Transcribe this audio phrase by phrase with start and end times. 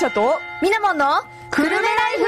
[0.00, 1.04] ちゃとみなもんの
[1.50, 2.24] くるめライフ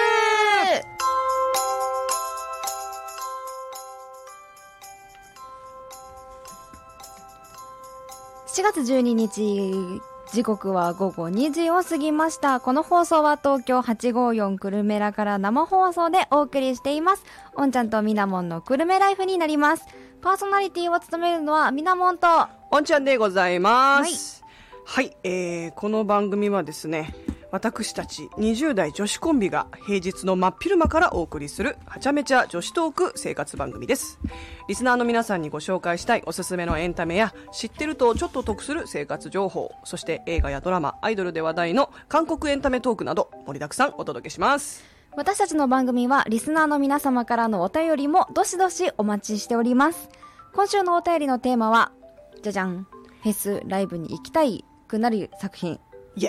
[8.47, 12.61] 7月12日時刻は午後2時を過ぎました。
[12.61, 17.25] この放送は東京854くるめらから生放送でお送りしています。
[17.55, 19.87] おんちゃんとみなもんのくるめライフになります。
[20.21, 22.27] パーソナリティを務めるのはみなもんと、
[22.71, 24.45] おんちゃんでございます。
[24.85, 27.15] はい、えー、この番組はですね、
[27.53, 34.19] 私たち20代女子コンビが平日の真っ昼間からお送りするはちゃめちゃ女子トーク生活番組です。
[34.69, 44.83] リスナーの皆さんにご紹介したいおすすめのエンタメや知ってるとちょっと得する生活情報、そして映画やドラマ、アイドルで話題の韓国エンタメトークなど盛りだくさんお届けします。
[45.15, 50.09] 私たちの番組はリスナーの皆様からのお便りもどしどしお待ちしております。
[50.55, 51.93] 今週のお便りのテーマは、
[52.43, 52.87] じゃじゃん。
[53.23, 55.79] フェス、ライブに行きたいくなる作品。
[56.17, 56.25] イ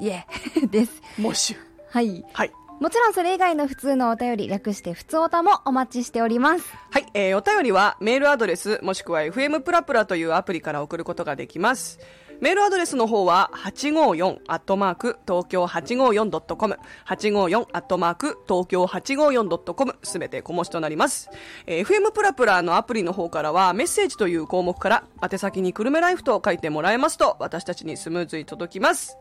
[0.00, 0.26] エイエ
[0.66, 1.02] です。
[1.18, 1.56] モッシュ。
[1.90, 2.24] はい。
[2.32, 2.52] はい。
[2.80, 6.64] もちろんそれ以外の普通のお便り、略して普通おたもお待ちしております。
[6.90, 11.98] はい、えー、お便りはメールアドレスもしくは FM プラプラというアプリから送ることができます。
[12.40, 21.30] メールアドレスの方は854アットマーク東京 854.com 854アットマーク東京 854.com すべて小文字となります、
[21.66, 29.18] えー FM プラプラのアプリの方からはメッセージという項目から宛先にくるめライフと書いてもらえますと私たちにスムーズに届きます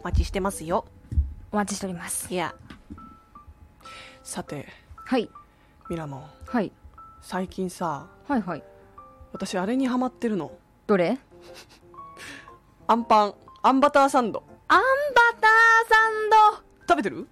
[0.00, 0.84] お待ちしてますよ
[1.52, 2.32] お待ちしております。
[2.32, 2.54] いや
[4.22, 5.28] さてはい。
[5.88, 6.72] ミラモンはい。
[7.20, 8.62] 最近さはいはい。
[9.32, 10.52] 私あれにハマってるの
[10.86, 11.18] どれ？
[12.86, 14.42] アンパン、アンバターサンド。
[14.68, 14.84] あんバ
[15.40, 15.50] ター
[15.88, 17.26] サンド食べてる？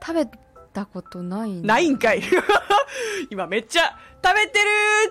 [0.00, 0.26] 食べ
[0.72, 2.22] たことないねないんかい。
[3.30, 4.64] 今めっちゃ食べてる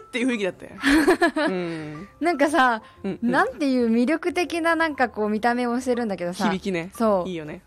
[0.06, 0.72] っていう雰囲気だったよ。
[1.48, 2.08] うん。
[2.20, 6.46] なんかさ、うんうんなんていう魅力的ななんかこう見た目をしてるんだけどさ。
[6.50, 6.92] 響きね。
[6.96, 7.62] そういいよね。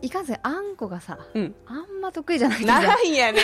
[0.00, 1.54] いかんせんあんこがさ、うん。
[1.66, 2.82] あんま得意じゃないなん
[3.12, 3.40] やね。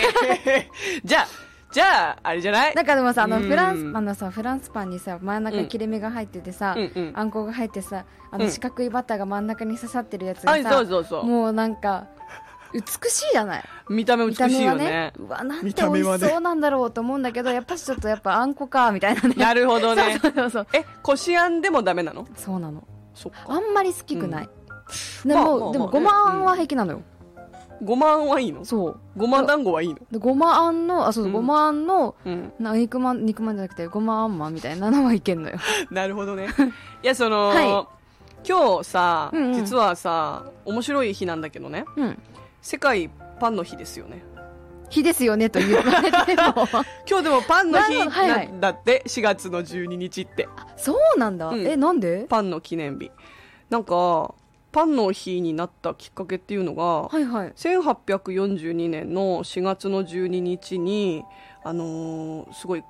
[1.05, 1.27] じゃあ、
[1.71, 2.75] じゃあ、あれじゃない？
[2.75, 11.25] なんかでもさ、あの、うんフランス、あのさ、フランスパンにさ、真ん中に切れ目が入っててさ、うんうんあんこが入ってさ、あの、うん四角いバターが真ん中に刺さってるやつがはい、さ、そうそうそう。
[11.25, 12.07] もうなんか、
[12.73, 15.13] 美しいじゃない見た目美しいよねね。。
[15.17, 19.35] うわ、なん見て美味しそうなんだろうと思うんだけど、やっぱしちょっとやっぱあんこか、みたいなね。
[19.35, 20.19] なるほどね。
[20.21, 20.67] そうそうそう。
[20.73, 22.27] え、こしあんでもダメなの？
[22.35, 22.83] そうなの。
[23.15, 23.39] そっか。
[23.47, 24.49] あんまり好きくない。
[25.25, 27.01] でも、まあまあまあでも、ごまあんは平気なのよ。
[27.81, 28.65] ごまあんはいいの？
[28.65, 28.99] そう。
[29.17, 29.99] ごま団子はいいの？
[30.11, 32.53] でごまあんの、あ、そうそう、うんごまあんの、うん。
[32.59, 35.57] な肉まん、肉まんじゃなくて、ごまあんまんみたいなのはいけんのよ。
[35.89, 36.49] なるほどね。
[37.01, 37.87] いや、その、 は
[38.47, 41.85] 今日さ、うんうん実はさ、面白い日なんだけどね。
[41.97, 42.19] うん。
[42.61, 43.09] 世界
[43.39, 44.23] パンの日ですよね。
[44.89, 46.67] 日ですよね、と言われても。
[47.07, 50.47] 今日でもパンの日なるほどはいはいだって、4月の12日って。
[50.77, 51.49] そうなんだ。
[51.49, 52.25] うんえ、なんで？
[52.27, 53.11] パンの記念日。
[53.69, 54.33] なんか、
[54.71, 57.53] パンの日になったきっかけっていうのが、はいはい。
[57.53, 61.23] 1842年の4月の12日に、
[61.63, 62.83] あのーすごい、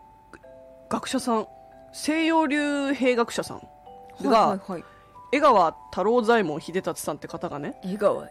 [0.90, 1.47] 学者さん、
[1.94, 3.62] 西洋流兵学者さん
[4.24, 4.84] が、はいはいはい。
[5.31, 8.28] 江川太郎左衛門秀達さんって方がね、江川。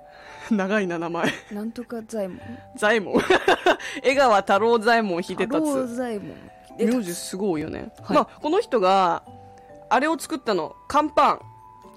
[0.51, 1.33] 長いな名前。
[1.53, 2.41] なんとか左衛門。
[2.77, 3.15] 左衛門。
[4.03, 5.97] 江川太郎左衛門秀太郎達。
[5.97, 6.37] 左衛門。
[6.79, 7.93] 名字すごいよね。
[8.03, 9.23] はいまあ、この人が、
[9.91, 11.41] あれを作ったの、乾パン。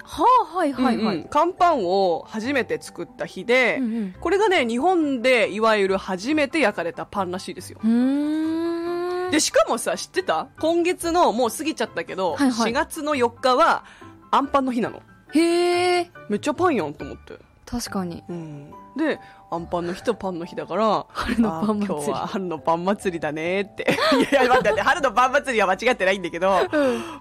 [0.04, 0.96] はあ、はいはいはい。
[0.96, 7.80] うんうん乾パンを初めて作った日で、うんうんこれがね、日本でいわゆる初めて焼かれたパンらしいですよ。
[7.84, 9.32] うーん。
[9.32, 10.48] で、しかもさ、知ってた？
[10.60, 13.86] 今月の、もう過ぎちゃったけど、はいはい4月の4日は、
[14.32, 15.02] アンパンの日なの。
[15.34, 16.12] へえ。
[16.30, 17.38] めっちゃパンやんと思って。
[17.72, 18.22] 確かに。
[18.28, 18.72] うん。
[18.98, 19.18] で、
[19.50, 23.88] アンパンの日とパンの日だから、 春のパン祭りあ今日は春のパン祭りだねって。
[24.32, 26.50] いやいや、待って待って、春のパン祭りは間違ってないんだけど、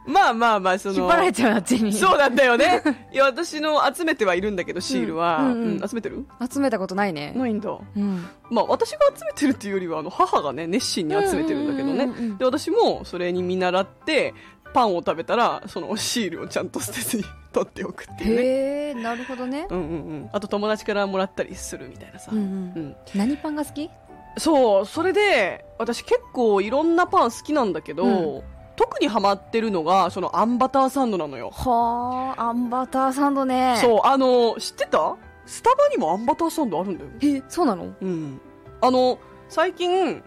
[0.07, 1.93] まあまあまあ、その、引っ張られちゃう、あっちに。
[1.93, 2.83] そうなんだよね。
[3.15, 5.39] いや、私の集めてはいるんだけど、シールは。
[5.39, 6.27] うんうんうんうん集めてる？
[6.53, 7.33] 集めたことないね。
[7.37, 7.71] ないんだ。
[7.71, 8.27] うん。
[8.51, 12.37] まあ、私が集めてるっていうよりは、あの、母がね、熱心に集めてるんだけどうんうんうんうんね。
[12.39, 14.35] で、私もそれに見習って、
[14.73, 18.43] パンを食べたら、そのシールをちゃんと捨てずに取っておくっていうね。
[18.43, 19.67] へえ、なるほどね。
[19.69, 19.87] うんうんう
[20.25, 20.31] ん。
[20.33, 22.31] あと友達からもらったりするみたいなさ。
[22.33, 23.91] うんうんうん何パンが好き？
[24.39, 28.45] そう、それで、私結構いろんなパン好きなんだけど、う
[28.77, 31.51] 特にハマってるのが、そのあんバターサンドなのよ。
[31.51, 33.77] はあ、あんバターサンドね。
[33.81, 35.17] そう、あの、知ってた？
[35.47, 37.11] スタバにもあんバターサンドあるんだよ。
[37.23, 37.93] え、そうなの？
[38.01, 38.41] うん。
[38.81, 40.23] あの、最近、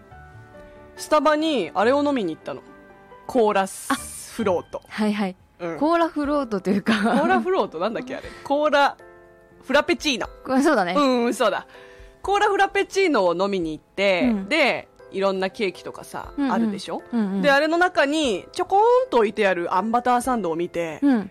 [0.96, 2.60] スタバにあれを飲みに行ったの。
[3.26, 4.82] コーラスフロート。
[4.86, 5.36] はいはい。
[5.72, 6.92] うん、ココーラフロートというか。
[6.92, 8.28] ーラフロートなんだっけあれ。
[8.42, 8.96] コーラ、
[9.62, 10.28] フラペチーノ。
[10.62, 10.94] そうだね。
[10.96, 11.66] うん、うん、そうだ。
[12.22, 21.30] コーラフラペチーノを飲みに行って、うんで、いろんなケーキとかさ、うんうんあるでしょ、うんうんで、あれの中に、ちょこーんと置いてあるあんバターサンドを見て、うん。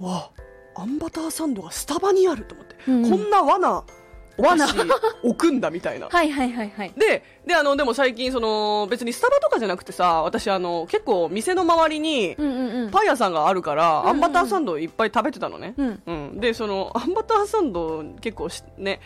[0.00, 0.30] わ
[0.76, 3.84] あんバターサンドがスタバにあると思って、うんうんこんな罠
[4.38, 4.66] 罠。
[4.66, 4.76] 私
[5.22, 6.08] 置くんだみたいな。
[6.08, 6.92] はいはいはいはい。
[6.96, 12.36] でであのでも最近その別にスタバとかじゃなくてさ私あの結構店の周りに。
[12.90, 16.02] パン屋さんがあるから、んうんあんバターサンドいっぱい食べてたのね、うん。
[16.06, 19.00] うん、でそのあんバターサンド結構しね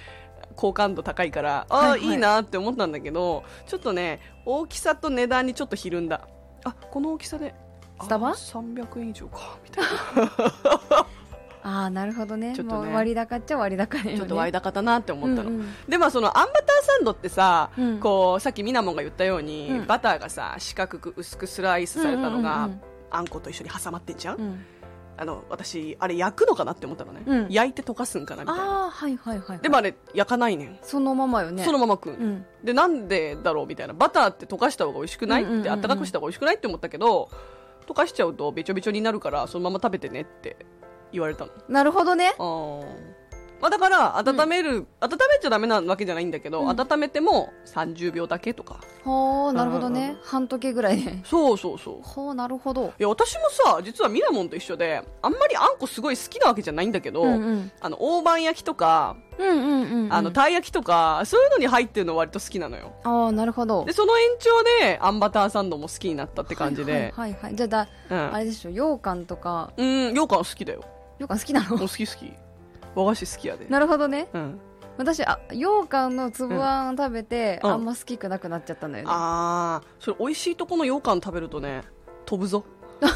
[0.57, 2.01] 好感度高いからああ、はいはい。
[2.11, 6.29] いいなって思ったんだけどちょっとね大きさと値段にちょっとひるんだ。
[6.65, 7.55] あこの大きさで
[8.01, 8.29] スタバ？
[8.31, 9.59] あ300円以上か。
[9.65, 11.07] みたいな
[11.63, 12.55] ああ、なるほどね。
[12.55, 12.93] ちょっとね。
[12.93, 14.17] 割高っちゃ割高ね。
[14.17, 15.75] ちょっと割高だなって思ったの、うんうん。
[15.89, 17.99] でまあそのあんバターサンドってさ、うん。
[18.01, 19.87] こうさっきみなもんが言ったように、うん。
[19.87, 22.73] バターがさ四角く薄くスライスされたのが、うんうんうん。
[22.73, 22.81] うん
[23.15, 24.65] あんこと一緒に挟まってんじゃん、うん。
[25.19, 27.47] あの私あれ焼くのかなって思ったのね、うん。
[27.51, 28.65] 焼いて溶かすんかなみたいな。
[28.65, 29.59] ああ、はいはいはいはい。
[29.59, 30.79] でもあれ焼かないねん。
[30.81, 31.63] そのままよね。
[31.63, 32.47] そのまま食う、うん。
[32.65, 33.93] でなんでだろうみたいな。
[33.93, 35.61] バターって溶かした方が美味しくない、うんうんうんうん。
[35.61, 37.29] ってあったかくした方が美味しくないって思ったけど
[37.87, 40.57] 溶かしちゃうとべちょべちょになるからそのまま食べてねって
[41.13, 42.33] 言われたのなるほどね。
[43.61, 50.17] まあ、だから温める、温めちゃダメなわけじゃないんだけど、うん温めても30秒だけとかほう、なるほどうんうんね。
[50.25, 51.21] 半時計ぐらいで。
[51.25, 52.87] そうそうそうほう、なるほど。
[52.99, 57.73] いや私もさ実はミラモンと一緒であんまりあんこすごい好きなわけじゃないんだけど、うんうん。
[57.81, 60.13] あの大判焼きとか、うんうんうんうん。
[60.13, 63.85] あのたい焼きとかそういうのに入ってるの割と好きなのよああ、なるほど。
[63.85, 67.55] でその延長であんバターサンドも好きになったって感じで、はいはいはいはい。
[67.55, 70.83] じゃあだ、うんあれでしょ、羊羹とか、うん羊羹好きだよ
[71.27, 71.69] 羊羹好きなの？
[71.71, 72.33] もう好き好き。
[72.95, 73.67] 和菓子好きやで。
[73.67, 74.29] なるほどね。
[74.35, 74.61] うん、
[74.99, 77.71] 私、あ、羊羹の粒あん食べて、うん。
[77.71, 79.11] あんま好きくなくなっちゃったんだよね。
[79.11, 81.83] ああそれ美味しいとこの羊羹食べるとね
[82.27, 82.65] 飛ぶぞ。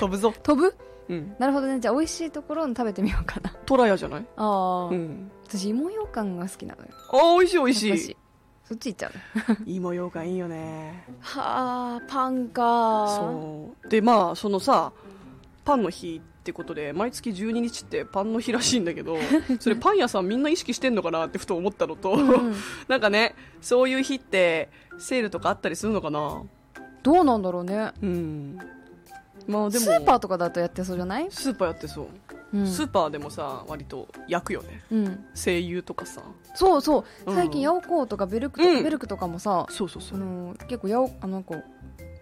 [0.00, 0.32] 飛ぶぞ。
[0.42, 0.74] 飛ぶ？
[1.08, 1.36] うん。
[1.38, 1.80] なるほどね。
[1.80, 3.50] じゃあ、美味しいところの食べてみようかな。
[3.66, 4.26] トラヤじゃない？
[4.36, 5.30] ああ、うん。
[5.46, 6.88] 私、芋羊羹が好きなのよ。
[7.12, 7.92] あー美味しい美味しい。
[8.14, 8.16] 私
[8.68, 9.12] そっち行っちゃう。
[9.12, 9.58] ね。
[9.66, 11.04] 芋羊羹いいよね。
[11.20, 13.06] はあ、パンか。
[13.08, 13.88] そう。
[13.88, 14.92] でまあそのさ
[15.64, 19.16] パンの日ってことで毎月12日ってパンの日らしいんだけど
[19.60, 22.54] それパン屋さんみんな意識してんのかなってふと思ったのと、うんうん
[22.88, 24.68] なんかねそういう日って
[24.98, 26.42] セールとかあったりするのかな？
[27.02, 27.92] どうなんだろうね。
[28.02, 28.58] うん
[29.46, 31.26] まあでもスーパーとかだとやってそうじゃない？
[31.30, 32.06] スーパーやってそう、
[32.54, 32.66] うん。
[32.66, 35.24] スーパーでもさ割と焼くよねうん。
[35.34, 36.22] 声優とかさ
[36.54, 37.30] そうそう。
[37.30, 41.64] うん最近、ヤオコーとかベルクとか、うんベルクとかもさ、そうそうそうあのー結構ヤオ、あの、こう、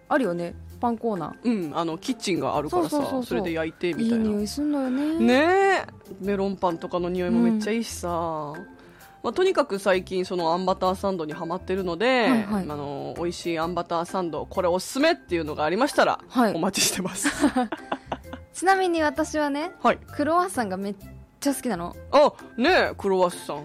[0.09, 0.53] あるよね。
[0.83, 3.97] パンコーナうんあのキッチンがあるからさそれで焼いてー。
[3.97, 5.15] いいみたいな匂いすんのよね。
[5.15, 5.85] ねえ。
[6.19, 12.63] メロンパンとかの匂いもめっちゃいいしさ、まあ、とにかく最近そのあんバターサンドにはまってるので、はいはい。
[12.63, 16.53] あの美味しいあんバターサンドこれおすすめっていうのがありましたら、はい。
[16.53, 17.29] お待ちしてます。
[18.51, 19.99] ちなみに私はね、はい。
[20.11, 20.95] クロワッサンがめっ
[21.39, 21.95] ちゃ好きなの。
[22.11, 23.63] あねえクロワッサン。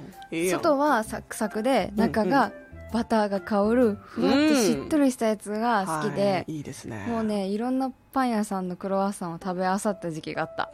[0.51, 2.53] 外はサクサクで、中が
[2.93, 6.45] バターが香る、ふわっとしっとりしたやつが好きで、はい。
[6.49, 7.07] いいですね。
[7.09, 10.71] もうね、いろんなパン屋さんのクロワッサンを食べあさった時期があった。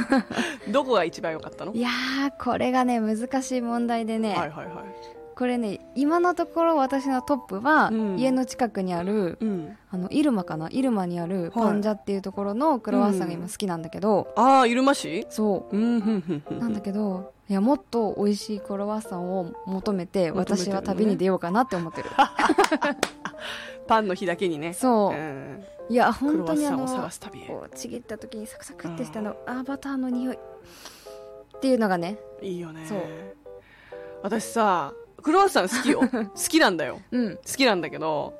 [0.72, 1.72] どこが一番良かったの？
[1.74, 8.18] いやー、これがね、難しい問題でね、はいはいはいこれね、今のところ私のトップは、うん。
[8.18, 9.76] 家の近くにある、うん。
[9.90, 10.68] あの、イルマかな？
[10.70, 15.26] イルマにあるパンジャっていうところのクロワッサンが今好きなんだけど、ああ入間市？
[15.30, 15.76] そう。
[15.76, 22.10] なんだけど、いや、もっと美味しいクロワッサンを求めて、私は旅に出ようかなって思ってる。
[23.86, 24.72] パンの日だけにね。
[24.72, 25.14] そう。
[25.14, 25.18] う。
[25.18, 25.64] ん。
[25.90, 26.86] いや、ク本当にあの、
[27.74, 30.36] ちぎった時にサクサクってしたの、あーバターの匂い。
[30.36, 32.86] っていうのがね、いいよね。
[32.86, 33.00] そう。
[34.22, 36.00] 私さクロワッサン好きよ。
[36.12, 37.00] 好きなんだよ。
[37.10, 37.36] うん。
[37.36, 38.34] 好きなんだけど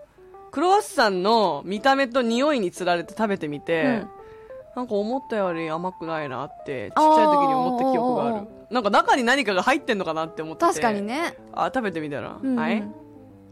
[0.50, 4.08] クロワッサンの見た目と匂いにつられて食べてみて、うん。
[4.76, 8.48] なんか思ったより甘くないなってちっちゃい時に思った記憶がああーる。
[8.70, 11.36] なんか中に何かが入ってんのかなって思ってて確かにね。
[11.52, 12.58] あ食べてみたら、うんうん。
[12.58, 12.84] はい？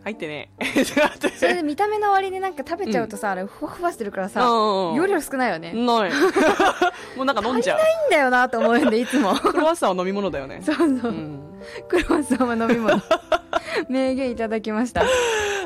[0.05, 0.51] 入ってね。
[0.61, 5.73] ってなってそれで見た目の割になんか食べちゃうとさ、あれふわふわしてるからさ、うん容量少ないよね。
[5.73, 6.11] いいんない。
[7.17, 7.79] もうなんか飲んじゃう。
[8.11, 9.33] だよなと思うんで、いつも。
[9.37, 10.61] クロワッサンは飲み物だよね。
[10.67, 10.87] そうそう。
[10.87, 11.41] うん
[11.89, 13.01] クロワッサンは飲み物。
[13.89, 15.03] 名言いただきました。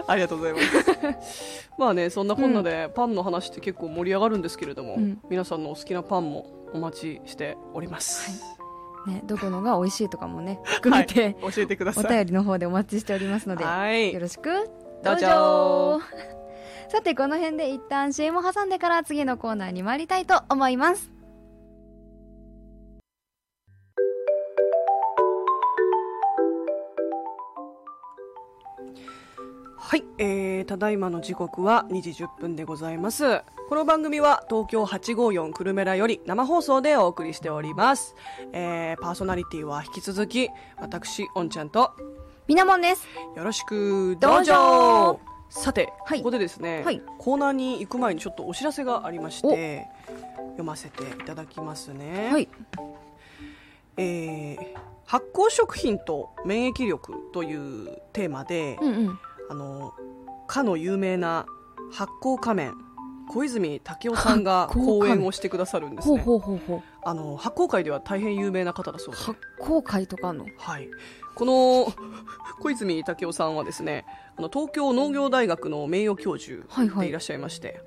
[0.06, 0.60] ありがとうございま
[1.22, 1.70] す。
[1.78, 8.56] まあね、そんなこんなで、パンの話って結構盛り上がるんですけれども、うん皆さんのお好きなパンもお待ちしております。
[9.06, 12.04] ね、どこのが美味しいとかもね、含めて、はい、教えてくだおさい。
[12.12, 14.50] 便りの方でお待ちしておりますので、はいよろしく
[15.04, 16.02] どうぞどうぞ
[16.88, 21.15] さて、この辺で一旦 CM を挟んでから次のコーナーに参りたいと思います。
[29.88, 33.42] はい、えー、ただいまの時刻は2時10分でございます。
[33.68, 38.16] この番組は東京854久留米らより生放送でお送りしております。
[38.52, 41.92] えー、パーソナリティは引き続き、私、おんちゃんと、
[42.48, 43.06] みなもんです。
[43.36, 49.86] よろしくどうぞさて、はいここでですね、はいコーナーに行く前にちょっとお知らせがありまして、
[50.46, 52.30] 読ませていただきますね。
[52.32, 52.48] はい。
[53.98, 59.18] えー発酵食品と免疫力というテーマで、うんうん。
[59.48, 59.92] あの
[60.46, 61.46] かの有名な
[61.92, 62.74] 発酵仮面
[63.28, 66.82] 小泉武夫さんが講演をしてくださるんですほうねほうほうほう。
[67.04, 70.46] あの発酵界では大変有名な方だそうで発酵会とかの？
[70.58, 70.88] はい、
[71.34, 71.92] この
[72.62, 74.04] 小泉武夫さんはですね
[74.36, 77.06] あの東京農業大学の名誉教授はいはい。
[77.06, 77.80] でいらっしゃいまして、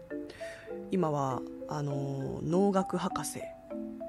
[0.91, 3.39] 今はあの農学博士。
[3.39, 3.49] うんうん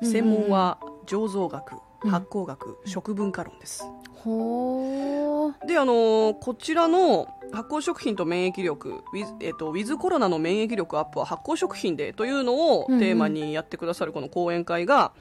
[0.03, 1.79] 専門は醸造学、うん
[2.09, 3.85] 発酵学、食文化論です。
[4.15, 5.67] ほー。
[5.67, 13.01] であのこちらの発酵食品と免疫力ウィズ,、えっと、ウィズコロナの免疫力アップは発酵食品でというのをうんうん。
[13.01, 15.13] テーマにやってくださるこの講演会が、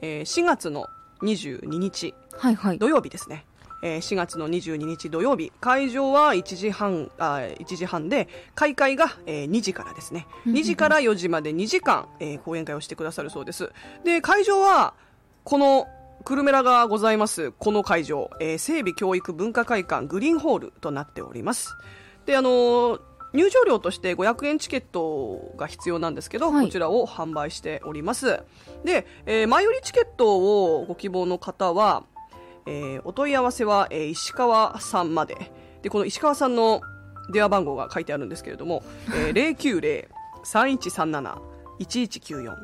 [0.00, 0.86] えー4月の
[1.22, 2.78] 22日はいはい。
[2.78, 3.44] 土曜日ですね、
[3.82, 5.52] えー4月の22日土曜日。
[5.60, 10.26] 会場は1時半あ1時半で開会が、えー2時からですね。
[10.46, 13.70] うんうん2時から4時まで2時間、えー講演会をしてくださるそうです。
[14.04, 14.94] で会場は
[15.44, 15.86] この
[16.24, 17.52] クルメラがございます。
[17.52, 21.76] この会場、えー整備教育文化会館グリーンホールとなっております。
[22.26, 23.00] であのー
[23.34, 26.66] 入場料として500円チケットが必要なんですけど、はい。
[26.66, 28.40] こちらを販売しております。
[28.84, 30.36] で、えー前売りチケット
[30.78, 32.04] をご希望の方は、
[32.66, 35.52] えーお問い合わせは、えー石川さんまで。
[35.82, 36.80] でこの石川さんの
[37.30, 38.82] 電話番号が書いてあるんですけれども、
[39.14, 39.56] えー、
[40.48, 42.54] 090-3137-1194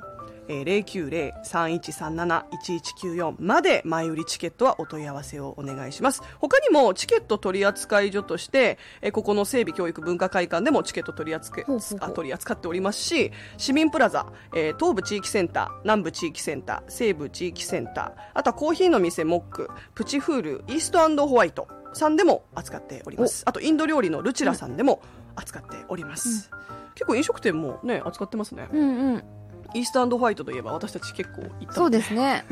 [0.50, 6.22] えー、090-3137-1194まで前売りチケットはお問い合わせをお願いします。
[6.40, 11.64] 他にもチケット取扱所として、えーここの整備教育文化会館でもチケット取り扱い
[12.00, 23.42] あ取り扱っておりますし市民プラザ、えー東部地域センター南部地域センター西部地域センターあとはコーヒーの店モックプチフールイーストホワイトさんでも扱っております。
[23.46, 25.02] あとインド料理のルチラさんでも
[25.36, 26.50] 扱っております、
[26.94, 28.68] 結構飲食店もね扱ってますね。
[28.72, 29.39] うんうん。
[29.74, 32.44] イーストホワイトといえば私たち結構行ったそうでですね。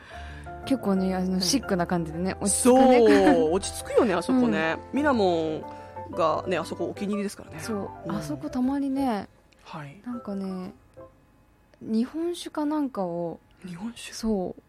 [0.66, 2.98] 結構ね、あの、シックな感じでね、落ち着そくね。
[2.98, 5.64] う落ち着くよね あそこね、ミナモン
[6.12, 7.58] がねあそこお気に入りですからね。
[7.60, 8.16] そう、うん。
[8.16, 9.28] あそこたまにね、
[9.62, 10.00] はい。
[10.06, 10.72] なんかね、
[11.80, 14.12] 日本酒かなんかを、日本酒？
[14.12, 14.62] そう、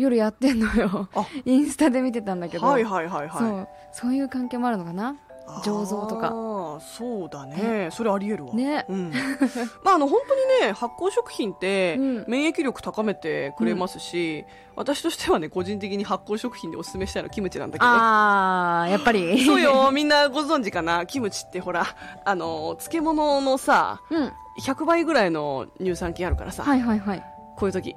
[0.00, 1.08] 夜やってんのよ。
[1.14, 1.26] あ。
[1.44, 2.66] インスタで見てたんだけど。
[2.66, 3.38] はいはいはいはい。
[3.38, 6.30] そう、そういう関係もあるのかな醸造とか。
[6.80, 7.88] そうだね。
[7.92, 8.54] それありえるわ。
[8.54, 8.84] ね。
[8.88, 9.12] うん、
[9.82, 12.24] まああの本当にね発酵食品ってうん。
[12.26, 14.44] 免疫力高めてくれますし、
[14.76, 17.86] 私としてはね個人的に発酵食品でおすすめしたいのはキムチなんだけど。
[17.86, 19.42] あー、やっぱり。
[19.46, 19.60] そう。
[19.60, 19.90] よ。
[19.92, 21.06] みんなご存知かな？
[21.06, 21.86] キムチってほら
[22.24, 24.32] あの漬物のさうん。
[24.60, 27.24] 100倍ぐらいの乳酸菌あるからさ、はいはいはい。
[27.56, 27.96] こういう時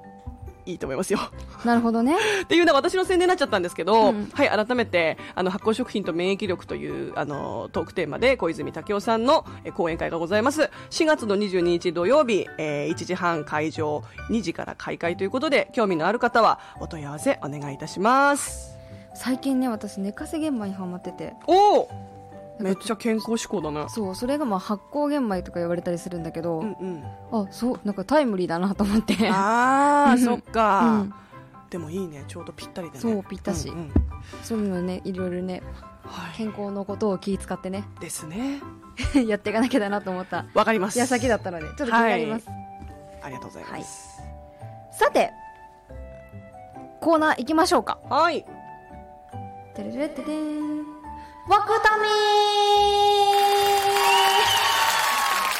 [0.67, 1.19] いいと思いますよ
[1.65, 2.15] なるほどね。
[2.43, 10.69] っていうのが私の宣伝になっちゃったんですけど、うんはい、改めて、あの、発酵食品と免疫力という、あの、トークテーマで、小泉武夫さんのえ講演会がございます。
[10.89, 18.77] 4月の22日土曜日、えー1時半会場、2時から開会ということで、興味のある方は、お問い合わせお願いいたします。
[19.13, 21.33] 最近ね、私、寝かせ玄米にハマってて。
[21.47, 22.16] おお
[22.59, 23.89] めっちゃ健康志向だな。
[23.89, 27.03] そう、それがまあ発酵玄米とか言われたりするんだけど、うんうん。
[27.31, 29.15] あ、そう、なんかタイムリーだなと思って。
[29.31, 31.13] あー、そっうか、ん。
[31.69, 33.01] でもいいね、ちょうどぴったりでね。
[33.01, 33.91] そうぴったしうんうん
[34.43, 35.61] そういうのね、いろいろね、
[36.03, 36.35] はい。
[36.35, 38.61] 健康のことを気遣ってね、ですね。
[39.27, 40.97] やっていかなきゃだなと思ったわかります。
[40.97, 42.47] 矢先だったので、ちょっと気になります。
[43.21, 44.19] ありがとうございます。
[44.91, 45.31] さて、
[47.01, 47.99] コーナー行きましょうか。
[48.09, 48.43] はい。
[49.75, 50.76] てれれってでーん。
[51.47, 52.07] わくため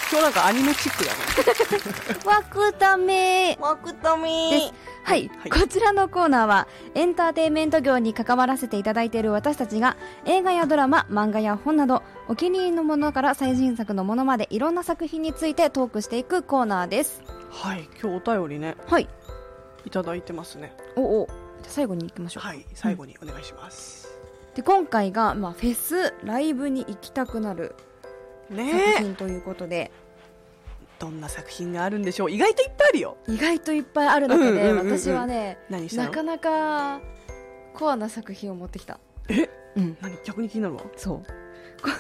[0.10, 1.18] 今日なんかアニメチックだね。
[2.24, 4.74] ー わくためーマクタミです。
[5.04, 17.22] はい、はいこちらのコーナーはエンターテインメント業に関わらせていただいている私たちが映画やドラマ、漫画や本などお気に入りのものから最新作のものまでいろんな作品についてトークしていくコーナーです。
[17.50, 19.08] はい、今日お便りね、はい。
[19.86, 20.76] いただいてますね。
[20.96, 21.28] おお。
[21.28, 22.48] じゃあ最後に行きましょう。
[22.48, 24.07] はい、最後にお願いします。
[24.58, 27.76] で今回が、まあ、フェスライブに行きたくなる
[28.50, 28.64] 作
[28.98, 29.92] 品ということで、
[30.98, 32.32] どんな作品があるんでしょう？
[32.32, 33.18] 意外といっぱいあるよ。
[33.28, 35.00] 意外といっぱいある中で、うんうんうんうん。
[35.00, 36.10] 私はね何したの？
[36.10, 37.02] なかなか
[37.76, 39.00] コアな作品を持ってきた。
[39.30, 39.48] え？
[39.76, 39.98] うん。
[40.02, 40.18] 何？
[40.26, 40.82] 逆に気になるわ。
[40.96, 41.18] そう。
[41.20, 41.92] こ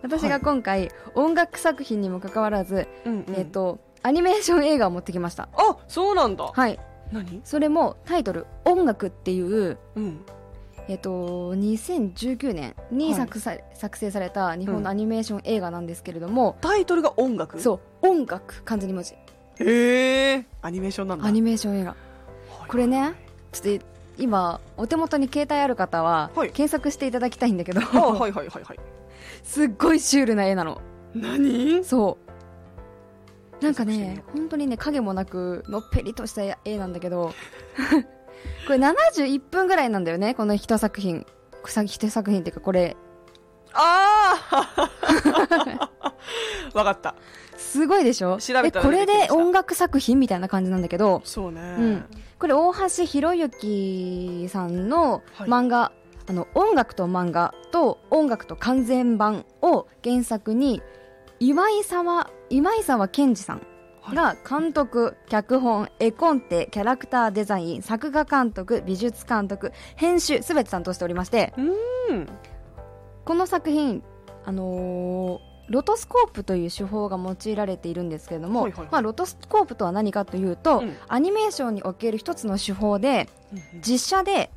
[0.00, 5.48] 私が今回、音楽作品にもかかわらず、うん、えっ、とアニメーション映画を持ってきました。
[5.54, 6.44] あ、そうなんだ。
[6.44, 6.78] はい。
[7.10, 7.40] 何？
[7.42, 10.24] それもタイトル「音楽」っていううん。
[10.88, 17.60] えっと、2019年に作,、さ作成された日本のアニメーション映画なんですけれども、タイトルが音楽？
[17.60, 19.14] そう音楽漢字2文字。
[19.58, 21.26] へえ、アニメーションなんだ。
[21.26, 21.90] アニメーション映画。
[21.90, 21.96] は
[22.66, 22.68] い。
[22.68, 23.14] これね
[23.52, 23.86] ちょっと
[24.18, 26.50] 今お手元に携帯ある方は、はい。
[26.50, 28.78] 検索していただきたいんだけど、あ、はいはいはいはい。
[29.42, 30.80] すっごいシュールな絵なの。
[31.14, 31.84] 何？
[31.84, 32.18] そ
[33.60, 33.64] う。
[33.64, 34.22] なんかね。
[34.32, 37.32] 本当にね影もなくのっぺりとした絵なんだけど
[38.66, 41.26] これ71分ぐらいなんだよねこの一作品。
[41.66, 42.96] さ一作品っていうかこれ。
[43.72, 44.90] ああ
[46.74, 47.14] わかった。
[47.56, 48.38] すごいでしょ？
[48.38, 51.22] 調べたこれで音楽作品みたいな感じなんだけど。
[51.24, 52.04] そうね、うん。
[52.38, 55.48] これ大橋博之さんのはい。
[55.48, 55.92] 漫画、
[56.28, 60.82] あの音楽と漫画と音楽と完全版を原作に
[61.40, 63.62] 岩井沢今井沢健二さん
[64.14, 72.28] が監督、脚本、絵コンテ、キャラクターデザイン、作画監督、美術監督、編集、すべて担当しておりまして、うん。
[73.24, 74.02] この作品、
[74.44, 78.88] あのーロトスコープという手法が用いられているんですけれども、はいはいはい。
[78.92, 80.96] まあ、ロトスコープとは何かというと、うん。
[81.08, 83.28] アニメーションにおける一つの手法で
[83.84, 84.52] 実写で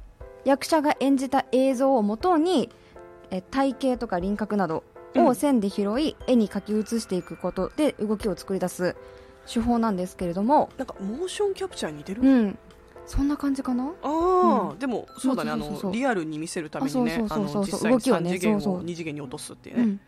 [0.45, 2.69] 役者が演じた映像をもとに
[3.31, 4.83] え体型とか輪郭など
[5.15, 8.95] を線で拾い、絵に描き写していくことで動きを作り出す
[9.51, 12.57] 手法なんですけれども、なんかモーションキャプチャーに似てる、うん、
[13.07, 13.85] そんな感じかな？
[13.85, 14.79] ああ、うん。
[14.79, 15.51] でもそうだね。
[15.51, 15.91] あそうそうそうそう。
[15.91, 17.89] のリアルに見せるためにねあそうそうそうそう。
[17.89, 18.81] あの実際に動きをね3次元そうそう。
[18.81, 19.99] を2次元に落とすっていうね、うん、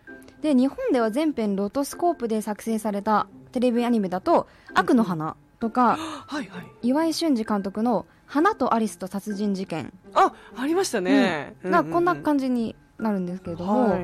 [0.41, 6.65] で日本では全編ロトスコープで作成されたテレビアニメだと「悪の花」とか、 はいはい。
[6.83, 9.91] 岩井俊二監督の「花とアリスと殺人事件。
[10.13, 14.01] あありましたね、」がこんなじ感じになるんですけれども、はい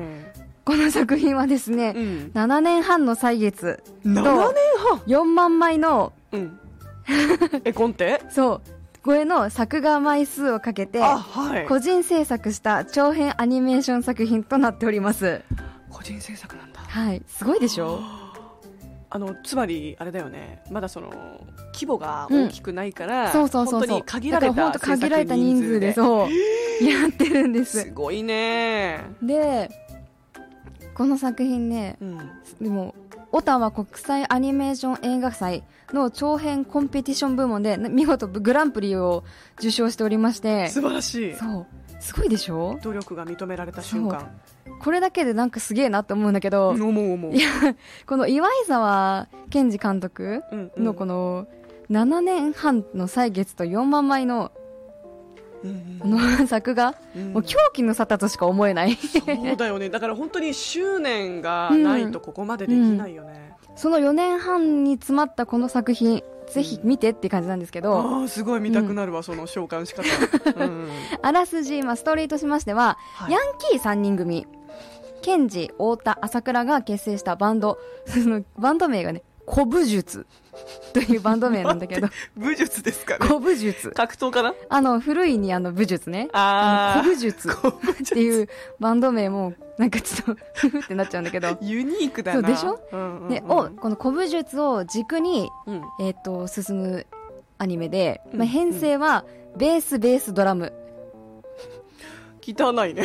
[0.68, 6.60] この作品はですね、うん、7年半の歳月7年半？4万枚のうん。
[7.64, 8.20] 絵コンテ？
[8.28, 8.60] そう。
[9.02, 11.66] 超えの作画枚数をかけてあはい。
[11.66, 15.40] 個人制作した長編アニメーション作品となっております。
[15.88, 16.80] 個人制作なんだ。
[16.82, 17.22] はい。
[17.26, 18.00] すごいでしょ？
[19.08, 20.62] あのつまりあれだよね。
[20.70, 21.08] まだその
[21.72, 25.88] 規模が大きくないから、そうそうそう本当そうに限られだからた本当限られた人数で。
[25.88, 26.84] うそう。
[26.84, 27.84] やってるんです。
[27.84, 29.06] すごいね。
[29.22, 29.70] で
[30.98, 32.18] この作品ねうん。
[32.60, 32.94] でも
[33.30, 35.62] オタワ国際アニメーション映画祭
[35.92, 39.22] の長編コンペティション部門で見事グランプリを
[39.58, 40.68] 受賞しておりまして。
[40.68, 41.34] 素晴らしい。
[41.34, 41.66] そう。
[42.00, 42.78] すごいでしょ？
[42.82, 44.30] 努力が認められた瞬間。
[44.80, 47.34] これだけでなんかすげえなって思うんだけど、思う思う。
[47.34, 47.48] いや
[48.06, 50.42] この岩井沢健二監督
[50.76, 51.48] のこの
[51.90, 54.52] 7年半の歳月と4万枚の
[55.64, 57.32] うんあの作画、うん。
[57.32, 58.96] もう狂気の沙汰としか思えない。
[58.96, 59.20] そ
[59.52, 59.90] うだよね。
[59.90, 70.88] だから本当に執念がないとここまでできないよね、その4年半に詰まったこの作品ぜひ見てって感じなんですけど、ああすごい見たくなるわ、その召喚仕方、うん。
[71.22, 73.32] あらすじ、まあ、ストーリーとしましては、はい。
[73.32, 73.40] ヤン
[73.70, 74.46] キー3人組
[75.22, 77.78] ケンジ、太田、朝倉が結成したバンド。
[78.06, 80.26] そのバンド名がね古武術
[80.92, 82.08] というバンド名なんだけど。
[82.36, 83.26] 武術ですかね。
[83.26, 83.90] 古武術。
[83.90, 84.54] 格闘かな？
[84.68, 86.28] あの古いにあの武術ね。
[86.32, 87.02] あー。
[87.02, 87.48] 古武術。
[87.48, 87.52] っ
[88.04, 91.56] ていうバンド名もなんかちょっと ふふってなっちゃうんだけど。
[91.60, 92.40] ユニークだな。
[92.40, 93.28] そうでしょ、うんうんうん。
[93.28, 95.82] でおこの古武術を軸に、うん。
[96.00, 97.06] えー、と進む
[97.58, 98.38] アニメで、うん。
[98.40, 99.24] まあ、編成は
[99.56, 100.72] ベースベースドラム。
[102.42, 103.02] 汚いね。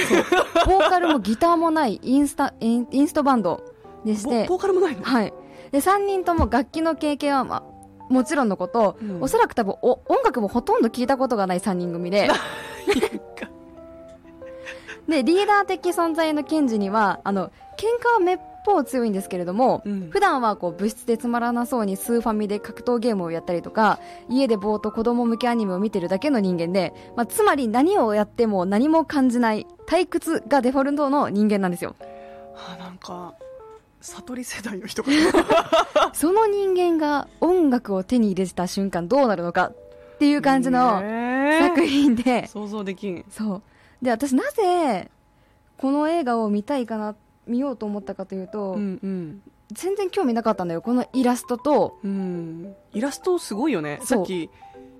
[0.66, 3.62] ボーカルもギターもないインスタインインストバンド
[4.06, 4.44] でして。
[4.44, 5.04] ボボーカルもないの？
[5.04, 5.34] はい、
[5.74, 7.64] で3人とも楽器の経験は、まあ、
[8.14, 9.24] もちろんのこと、うん。
[9.24, 12.30] おそらく多分お音楽もほとんど聞いたことがない3人組で。
[15.10, 17.52] でリーダー的存在のケンジにはあの喧
[18.00, 20.10] 嘩はめっぽう強いんですけれども、うん。
[20.12, 23.98] 普段はこう部室でつまらなそうにスーファミで格闘ゲームをやったりとか
[24.30, 31.96] 家でぼーっと子供向けアニメを見てるだけの人間で、まあ、つまり何をやっても何も感じない退屈がデフォルトの人間なんですよ。
[32.56, 33.34] あなんか
[34.04, 35.10] 悟り世代の人か
[36.14, 41.02] その人間が音楽を手に入れた瞬間どうなるのかっていう感じの
[41.60, 43.26] 作品で、想像できん。
[43.30, 43.62] そう。
[44.02, 45.10] で私なぜ
[45.78, 47.16] この映画を見たいかな
[47.48, 49.42] 見ようと思ったかというと、うんうん。
[49.72, 52.76] 全然興味なかったんだよこのイラストと、うん。
[52.94, 54.00] イラストすごいよね。
[54.04, 54.50] さっき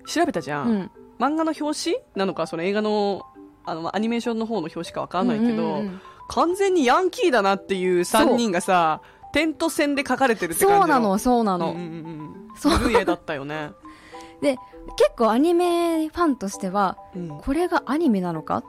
[0.06, 3.26] 調べたじゃん、うん、漫画の表紙なのかその映画の
[3.66, 9.00] あのアニメーションの方の表紙かわかんないけど、うんうんうん完全にヤンキーだなっていう3人がさ
[9.32, 13.04] テント線で描かれてるって感じそうなのそうなの、うんうんうんそう。
[13.04, 13.72] だったよね、
[14.40, 14.56] で
[14.96, 18.62] 結構アニメファンとしてはうん、これがアニメなのか？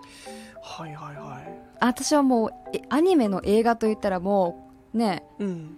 [0.61, 1.61] はいはいはい。
[1.79, 5.77] 私はもうえアニメの映画といったらもうねうん。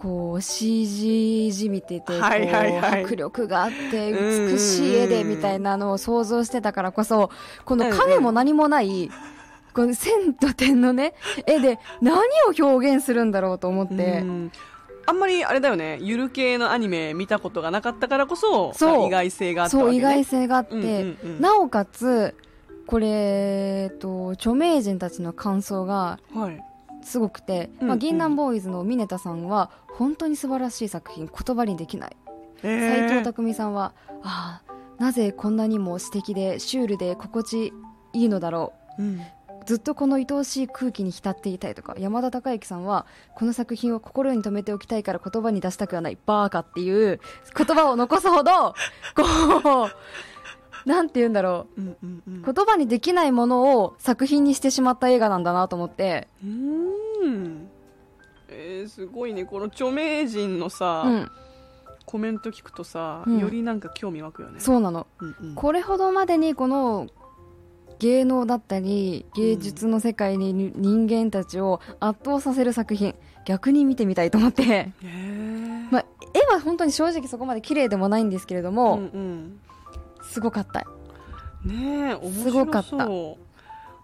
[0.00, 3.04] こう CG じみててはいはいはい。
[3.04, 4.52] 迫力があってうんうんうん。
[4.52, 7.30] 美しい絵でみたいなのを想像してたからこそ
[7.64, 9.10] この影も何もない
[9.78, 11.14] この線と点のね
[11.46, 12.22] 絵で何を
[12.58, 14.22] 表現するんだろうと思って。
[14.22, 14.52] うん。
[15.06, 15.98] あんまりあれだよね。
[16.02, 19.06] ゆる系のアニメ見たことがなかったからこそそう。
[19.06, 22.34] 意外性があったね、そう意外性があって、うんうんうんなおかつ
[22.88, 26.60] これ、えっと、著名人たちの感想がはい。
[27.04, 32.16] すごくて、うんまあ、銀杏ボーイズのミネタさんは本当に素晴らしい作品言葉にできない。
[32.62, 33.92] 斎藤工さんは
[34.24, 37.72] ああなぜこんなにも素敵でシュールで心地
[38.12, 39.02] いいのだろう。
[39.04, 39.20] うん
[39.68, 43.04] ずっとこの愛おしい空気に浸っていたいとか山田孝之さんは
[43.34, 47.20] この作品を心に留めておきたいから言葉に出したくはないバーカっていう
[47.54, 48.72] 言葉を残すほど
[49.14, 49.90] こ
[50.84, 51.80] うなんて言うんだろう。
[51.82, 52.42] んうんうん。
[52.42, 56.28] う言葉にできないものを作品にしてしまった映画なんだなと思って。
[56.42, 57.68] うーん。
[58.48, 59.44] えー、すごいね。
[59.44, 61.30] この著名人のさ、うん。
[62.06, 63.38] コメント聞くとさ、うん。
[63.38, 64.60] よりなんか興味湧くよね。
[64.60, 65.06] そうなの。
[65.20, 65.54] うんうん。
[65.56, 67.08] これほどまでにこの
[67.98, 74.92] 芸能だったり芸術の世界にに人間たちを圧倒させる作品逆に見てみたいと思って、
[75.90, 79.60] まあ、絵は本当に正直そこまで綺麗でもないんですけれども、うんうん。
[80.22, 80.80] すごかった。
[81.64, 82.32] ねえ面白そう。
[82.42, 82.96] すごかった。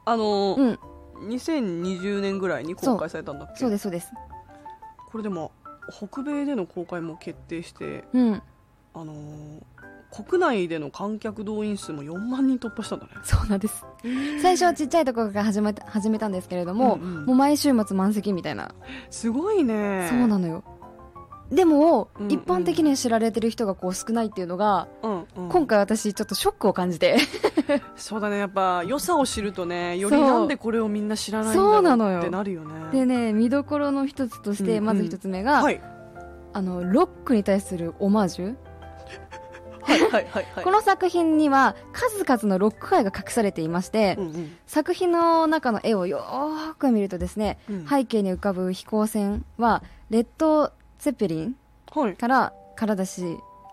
[0.06, 0.78] あの、うん。
[1.28, 3.60] 2020年ぐらいに公開されたんだっけ？
[3.60, 4.12] そうですそうです。
[5.10, 5.52] これでも
[5.90, 8.42] 北米での公開も決定してうん。
[8.94, 9.62] あのー
[10.14, 13.12] 国内での観客動員数も4万人突破したんだね。
[13.24, 13.84] そうなんです。
[14.40, 17.26] 最初はちっちゃいところから始めた始めたんですけれども、うんうん。
[17.26, 18.74] もう毎週末満席みたいな、
[19.10, 20.06] すごいね。
[20.10, 20.62] そうなのよ。
[21.50, 22.32] でも、うんうん。
[22.32, 25.48] 一般的に知られてる人がこう少ないっていうのが、うんうん。
[25.48, 27.18] 今回私ちょっとショックを感じて。
[27.96, 28.38] そうだね。
[28.38, 32.62] やっぱ良さを知るとねよりなんでこれをみんな知らないんだそうなのよろうってなるよ。
[32.62, 34.84] ねでね見どころの一つとして、うんうん。
[34.84, 35.80] まず一つ目が、はい。
[36.52, 38.56] あのロックに対するオマージュ、
[39.84, 40.64] はいはいはいはい。
[40.64, 44.56] この作品には数々のロック愛が隠されていまして、うんうん。
[44.66, 47.86] 作品の中の絵をよーく見るとですね、うん。
[47.86, 51.56] 背景に浮かぶ飛行船はレッド・ゼッペリン
[51.94, 53.22] はいからからだし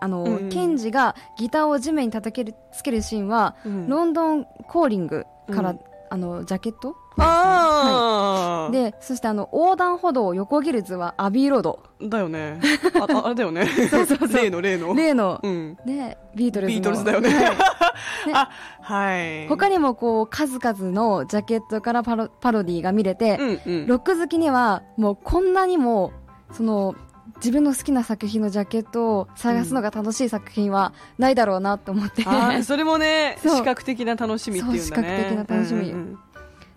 [0.00, 3.88] あの、うんケンジがギターを地面に叩けるつけるシーンは、うん。
[3.88, 5.80] ロンドンコーリングから、うん。
[6.10, 11.82] あのジャケットああ、でそしてあの横断歩道を横切る図はアビーロード。
[12.02, 12.60] だよね。
[13.00, 13.66] あああれだよね。
[13.90, 14.28] そうそうそう。
[14.32, 14.94] 例の例の。
[14.94, 15.76] 例の、うん。
[15.86, 16.80] でビートルズの。
[16.80, 17.30] ビートルズだよね。
[17.30, 17.56] はい。
[18.34, 18.48] あ
[18.80, 19.48] はい。
[19.48, 23.86] 他にもこう数々のジャケットからパロパロディーが見れて、うんうん。
[23.86, 26.12] ロック好きにはもうこんなにも
[26.52, 26.94] その
[27.36, 34.78] 自分の好きな作品のジャケットを探すのが楽しい作品はないだろうなと思って、あーそれもね 視覚的な楽しみっていうんだね。
[34.78, 35.90] そう視覚的な楽しみ。
[35.90, 36.18] うん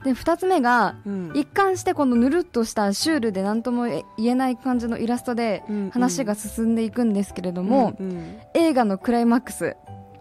[0.05, 1.29] で2つ目がうん。
[1.29, 8.39] うん一貫してこのぬるっとしたシュールで何とも言えない感じのイラストでうん話が進んでいくんですけれども、うんうん。
[8.53, 9.75] 映画のクライマックス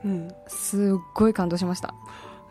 [0.05, 0.29] うん。
[0.49, 1.95] すっごい感動しました、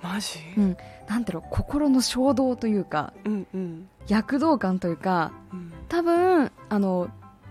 [0.01, 0.39] マジ？
[0.57, 0.77] うん、
[1.09, 3.87] なんていうの心の衝動というかうんうん。
[4.07, 5.73] 躍動感というかうん。
[5.89, 7.09] 多分あの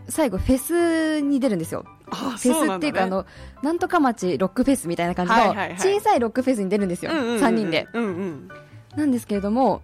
[0.08, 1.84] 最後フェスに出るんですよ。
[2.10, 3.26] あフェスっていうかあの
[3.62, 5.78] なんとか町ロックフェスみたいな感じのはいはいはい。
[5.78, 7.86] 小さいロックフェスに出るんですよ、3人で。
[7.92, 8.48] うんうん
[8.96, 9.82] なんですけれども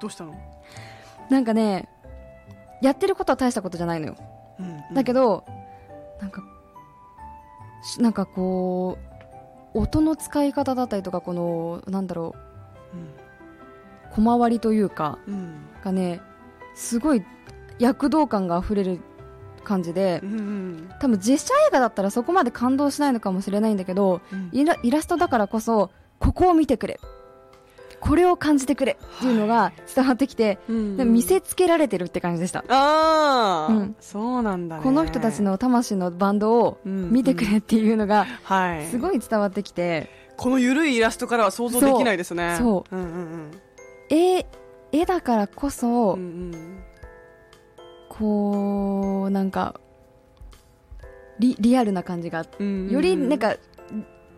[0.00, 0.34] どうしたの？
[1.30, 1.88] なんかね
[2.82, 4.16] やってることは大したことじゃないのよ。
[4.92, 5.52] だけどど
[6.20, 6.42] なんか
[7.82, 8.98] しなんかこ
[9.74, 12.34] う音の使い方だったりとかこのなんだろ
[14.12, 15.54] う小回りというかうん。
[15.82, 16.20] がね
[16.74, 17.24] すごい
[17.78, 19.00] 躍動感があふれる
[19.64, 20.90] 感じでうんうん。
[21.00, 24.50] 多分実写映画だったらそこまで感動しないのかもしれないんだけどうん。
[24.52, 27.00] イライラストだからこそここを見てくれ
[28.02, 30.96] これを感じてくれっていうのが伝わってきて、うん。
[30.96, 33.96] でも見せつけられてるって感じでした、ああ、うん。
[34.00, 34.82] そうなんだね。
[34.82, 38.86] この人たちの魂のバンドを見てくれっていうのがはい。
[38.86, 42.56] すごい伝わってきて、このゆるいイラストからは想像できないですね。
[42.58, 42.96] そう。
[42.96, 43.50] うんうん
[44.10, 44.46] 絵
[44.90, 46.54] 絵だからこそ、うんうん。
[46.54, 46.78] うん
[48.08, 49.80] こうなんか
[51.38, 52.90] リリアルな感じがうんうん。
[52.90, 53.56] よりなんか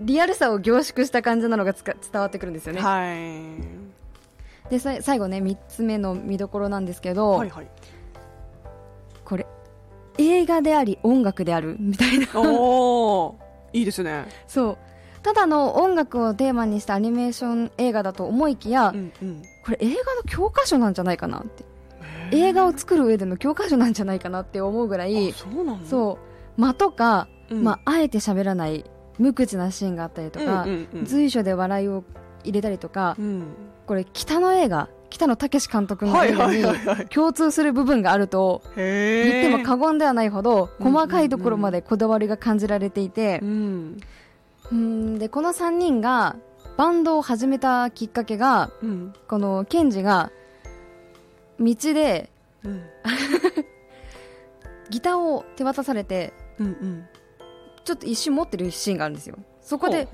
[0.01, 4.71] リアルさを凝縮した感じなのがつか伝わってくるんですよね、はい。
[4.71, 7.67] でさ最後ね3つ目の見どころなんですけど、はいはい。
[9.25, 9.47] これ
[10.19, 12.29] 映画であり音楽であるみたいな。
[12.35, 13.39] おお
[13.73, 14.27] いいですね。
[14.47, 14.79] そう。
[15.23, 19.43] ただの音楽をテーマにしたアニメーション映画だと思いきや、うんうん。
[19.65, 21.65] これ映画の教科書なんじゃないかなって。
[22.31, 26.19] 映画を作る上での教科書なんじゃないかなって思うぐらいそ
[26.57, 26.61] う。
[26.61, 27.65] 間とか、うん。
[27.65, 28.85] まあ、あえて喋らない
[29.18, 30.66] 無口なシーンがあったりとか、
[31.05, 32.05] 随所で笑いを
[32.42, 33.42] 入れたりとか、うん。
[33.87, 36.62] これ北の映画北野武監督の映画に
[37.09, 44.00] 共通する部分があるとへ言っても過言ではないほどうん細かいところまでこだわりが感じられていてう、ん。
[44.72, 46.37] うんでこの3人が
[46.77, 49.12] バンドを始めたきっかけがうん。
[49.29, 50.31] このケンジが
[51.61, 52.31] 道で
[52.64, 52.83] うん。
[54.90, 57.05] ギターを手渡されてうんうん
[57.85, 59.37] ちょっと一瞬持ってるシーンがあるんですよ。
[59.61, 60.09] そこで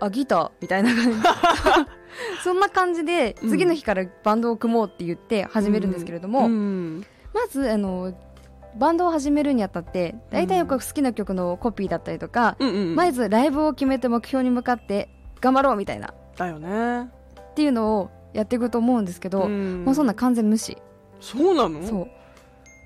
[0.00, 1.18] あギターみたいな感じ。
[2.44, 3.50] そんな感じでうん。
[3.50, 8.12] 次の日からバンドを組もうって言って始めるんですけれども、うんまずあの
[8.78, 15.08] バンドを始めるにあたって大体よく好きな曲のコピーだったりとか、うんうんまずライブを決めて目標に向かって
[15.40, 16.12] 頑張ろうみたいな。
[16.36, 17.10] だよね。
[17.52, 19.84] っていうのをやっていくと思うんですけど、うん。
[19.84, 20.76] もうそんな完全無視。
[21.20, 21.82] そうなの？
[21.86, 22.08] そう。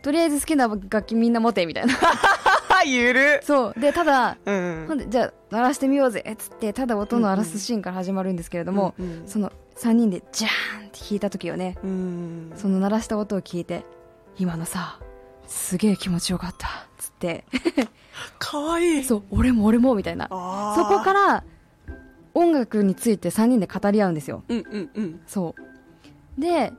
[0.02, 1.94] とりあえず好きな楽器みんな持てみたいな。
[1.94, 1.96] あ
[2.84, 3.40] ゆる。
[3.42, 3.80] そう。
[3.80, 4.84] でただうん。
[4.88, 6.24] ほんでじゃあ鳴らしてみようぜ。
[6.30, 11.76] っつってただ音の荒らすシーンから始まるんですけれども、うんその3人でジャーンって弾いた時をね。
[11.82, 12.52] うん。
[12.56, 13.84] その鳴らした音を聞いて
[14.38, 14.98] 今のさ
[15.46, 16.68] すげえ気持ちよかった。
[16.68, 17.44] っつって。
[18.38, 19.04] かわいい。
[19.04, 20.28] そう俺も俺もみたいな。
[20.28, 21.44] そこから
[22.34, 24.44] 音楽について3人で語り合うんですよ。
[24.48, 25.20] うんうんうん。
[25.26, 26.40] そう。
[26.40, 26.72] で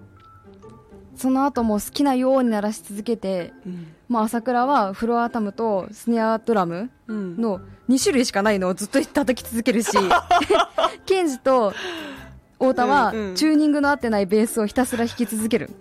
[1.15, 7.37] その後も好きなように鳴らし続けて、うんまあ、朝倉はフロアタムとスネアドラムうん。
[7.37, 9.91] の2種類しかないのをずっと叩き続けるし
[11.07, 11.73] ケンジと
[12.59, 15.71] 太田はチューニングの合ってないベースをひたすら弾き続ける、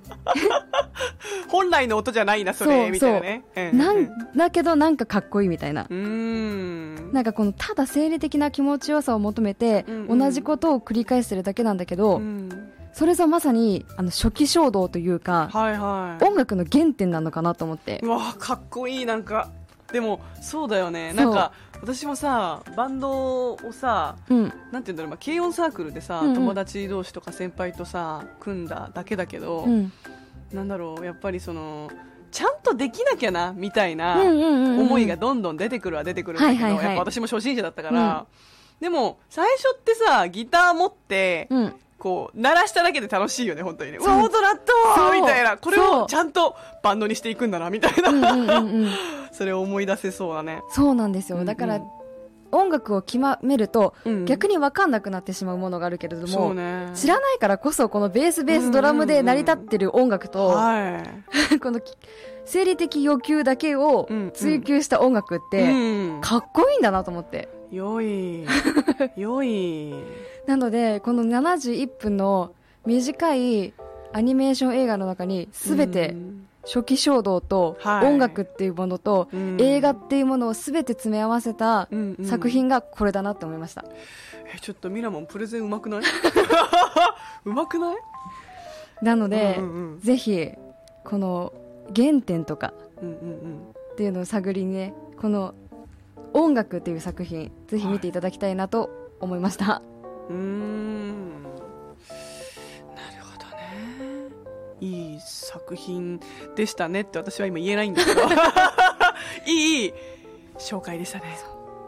[1.49, 3.45] 本来の音じゃないなそそうれみたいなね。
[3.55, 3.77] う。
[3.77, 5.87] なんだけどなんかかっこいいみたいな。
[5.91, 7.13] う、ん。
[7.13, 12.49] なんかこのただ生理的な気持ちよさを求めて同じことを繰り返してるだけなんだけど、うん
[12.93, 16.25] それぞまさにあの初期衝動というか、はいはい。
[16.25, 18.01] 音楽の原点なのかなと思って。
[18.03, 19.51] うわかっこいいなんか。
[19.93, 21.13] でもそうだよね。
[21.13, 24.43] なんか私もさバンドをさうん。
[24.43, 26.35] なんて言うんだろう、まあ、軽音サークルでさ、うんうん。
[26.35, 29.93] 友達同士とか先輩とさ組んだだけだけど、うん。
[30.53, 31.91] なんだろうやっぱりその
[32.31, 38.27] ちゃんとできなきゃなみたいな思いがどんどん出てくるは出てくるんだけど、やっぱ私も初心者だったから、
[38.81, 43.99] でも最初ってさギター持って、うんこう鳴らしただけで楽しいよね本当にね。
[43.99, 44.61] うそうわ音鳴っ
[44.97, 45.59] たみたいな。
[45.59, 48.65] これをちゃんとバンドにしていくんだなみたいな、
[49.31, 51.45] それを思い出せそうだね、そうなんですよ。
[51.45, 51.81] だから、
[52.53, 56.55] 音楽を決めると、うん逆に分かんなくなってしまうものがあるけれども、
[56.95, 61.03] 知らないからこそこのベースベースドラムで成り立ってる音楽と、は
[61.53, 61.61] い。
[61.61, 61.95] このき
[62.47, 66.21] 生理的欲求だけを追求した音楽って、うん。
[66.23, 67.49] かっこいいんだなと思って。
[67.71, 68.47] 良い。
[69.17, 69.95] 良い
[70.51, 72.53] なのでこの71分の
[72.85, 73.73] 短い
[74.13, 76.47] アニメーション映画の中に全てうん。
[76.63, 78.07] 初期衝動とはい。
[78.07, 79.57] 音楽っていうものとうん。
[79.61, 81.89] 映画っていうものを全て詰め合わせた
[82.25, 83.85] 作品がこれだなって思いました。
[84.53, 86.03] えちょっとミラモンプレゼンうまくない？
[87.47, 87.97] うまくない？
[89.03, 90.01] なので、うんうんうん。
[90.01, 90.51] ぜひ
[91.05, 91.53] この
[91.95, 95.55] 原点とかっていうのを探りにねこの
[96.35, 100.00] 「音楽」っていう作品ぜひ見ていただきたいなと思いました、うん
[100.31, 101.43] うーん。
[101.43, 101.59] なる
[103.23, 104.31] ほどね。
[104.81, 106.21] いい作品
[106.57, 108.23] でしたねって私は今言えないんだけど。
[109.47, 109.95] いい
[110.59, 111.37] 紹介でしたね。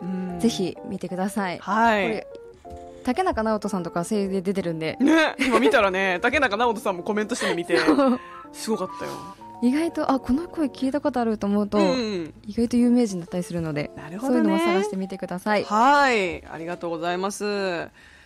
[0.03, 0.41] うん。
[0.41, 2.27] ぜひ見てください、はい。
[3.05, 4.97] 竹中直人さんとか声優で出てるんで。
[5.01, 7.79] ね今見たらね 竹中直人さんもコメントして見て
[8.53, 9.13] すごかったよ。
[9.63, 12.35] 意外とあこの声聞いたことあると思うと、うん。
[12.47, 14.35] 意外と有名人だったりするのでなるほどね。
[14.35, 15.65] そういうのも探してみてください。
[15.65, 17.45] はい、ありがとうございます。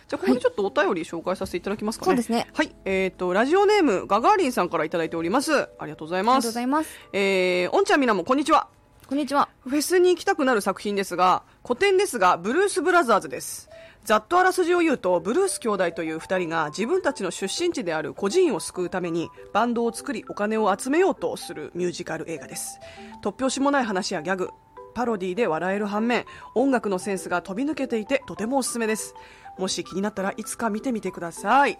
[0.07, 2.07] じゃあ、ここでちょっとお便り紹介させていただきますかね。
[2.07, 2.47] そうですね。
[2.53, 5.53] はい、えっ、と、ラジオネーム、ガガーリンさんからいただいております。
[5.53, 6.51] ありがとうございありがとうごます。
[6.51, 8.69] ざいますえー、おんちゃんみなも、こんにちは。
[9.07, 13.69] こんにちはフェスに行きたくなる作品ですが、古典ですが、ブルース・ブラザーズです。
[14.03, 22.79] ざっとあらすじを言うと、ブルース兄弟という二人が自分たちの出身地である孤児院を救うために、バンドを作りお金を集めようとするミュージカル映画です。
[23.21, 24.49] 突拍子もない話やギャグ、
[24.93, 29.13] パロディで笑える反面、音楽のセンスが飛び抜けていて、とてもおすすめです。
[29.57, 31.79] もし気になったらいつか見てみてください。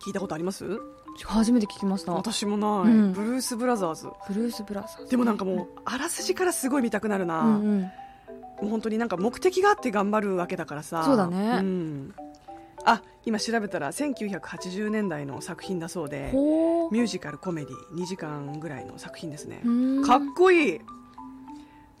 [0.00, 0.64] 聞いたことあります？
[1.24, 2.12] 初めて聞きました。
[2.12, 3.12] ブ私もない、うん。
[3.12, 4.06] ブルース・ブラザーズ。
[4.30, 5.10] ルース・ブラザーズ。
[5.10, 7.40] でもなんかもう、あらすじからすごい見たくなるな。
[7.40, 7.80] うんうん。
[7.82, 7.88] も
[8.64, 11.02] う本当になんか目的があって頑張るわけだからさ。
[11.04, 11.60] そうだね。
[11.60, 12.14] ん。
[12.84, 16.30] あ今調べたら1980年代の作品だそうで。
[16.30, 19.60] ほミュージカルコメディ2時間ぐらいの作品ですね。
[20.06, 20.80] かっこいい。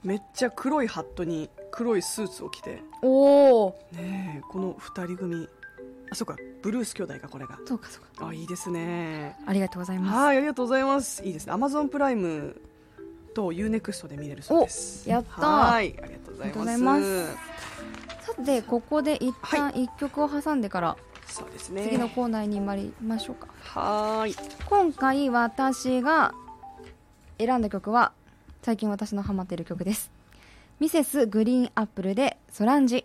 [0.04, 2.82] めっちゃ黒いハットに黒いスーツを着て。
[3.02, 5.48] おおねえこの2人組。
[6.10, 7.58] あそうかブルース兄弟がこれが。
[7.66, 8.28] そうかそうか。
[8.28, 9.36] あいいですね。
[9.46, 10.16] ありがとうございます。
[10.16, 11.24] はいありがとうございます。
[11.24, 11.52] いいですね。
[11.52, 12.60] アマゾンプライム
[13.34, 15.08] と UNEXT で見れるそうです。
[15.08, 17.36] おやったはいありがとうございありがとうごますざいます。
[18.26, 21.82] さてここで一旦一曲を挟んでからそうですね。
[21.84, 24.36] 次のコーナーに参りましょうか、はーい。
[24.66, 26.34] 今回私が
[27.38, 28.12] 選んだ曲は
[28.62, 30.10] 最近私のハマっている曲です
[30.80, 33.04] ミセスグリーンアップルでソランジ。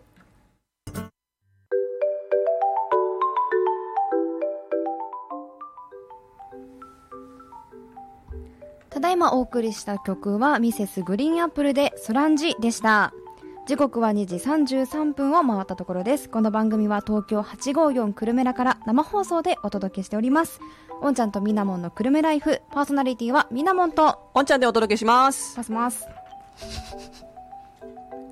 [8.91, 13.11] ただいまお送りした曲はミセスグリーンアップルでソランジでした。
[13.65, 16.29] 時刻は2時33分を回ったところです。
[16.29, 20.59] この番組は東京854久留米らから生放送でお届けしております。
[21.01, 22.61] おんちゃんとみなもんの久留米ライフ。
[22.71, 24.29] パーソナリティはみなもんと。
[24.35, 25.55] おんちゃんでお届けします。
[25.55, 26.07] パスます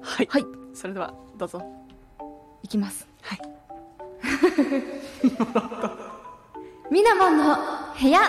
[0.01, 0.27] はい。
[0.29, 1.61] はいそれでは、どうぞ。
[2.63, 3.41] いきますはい。
[6.91, 7.55] みなもんの
[7.99, 8.19] 部屋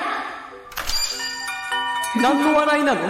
[2.20, 3.00] 何の笑いなの？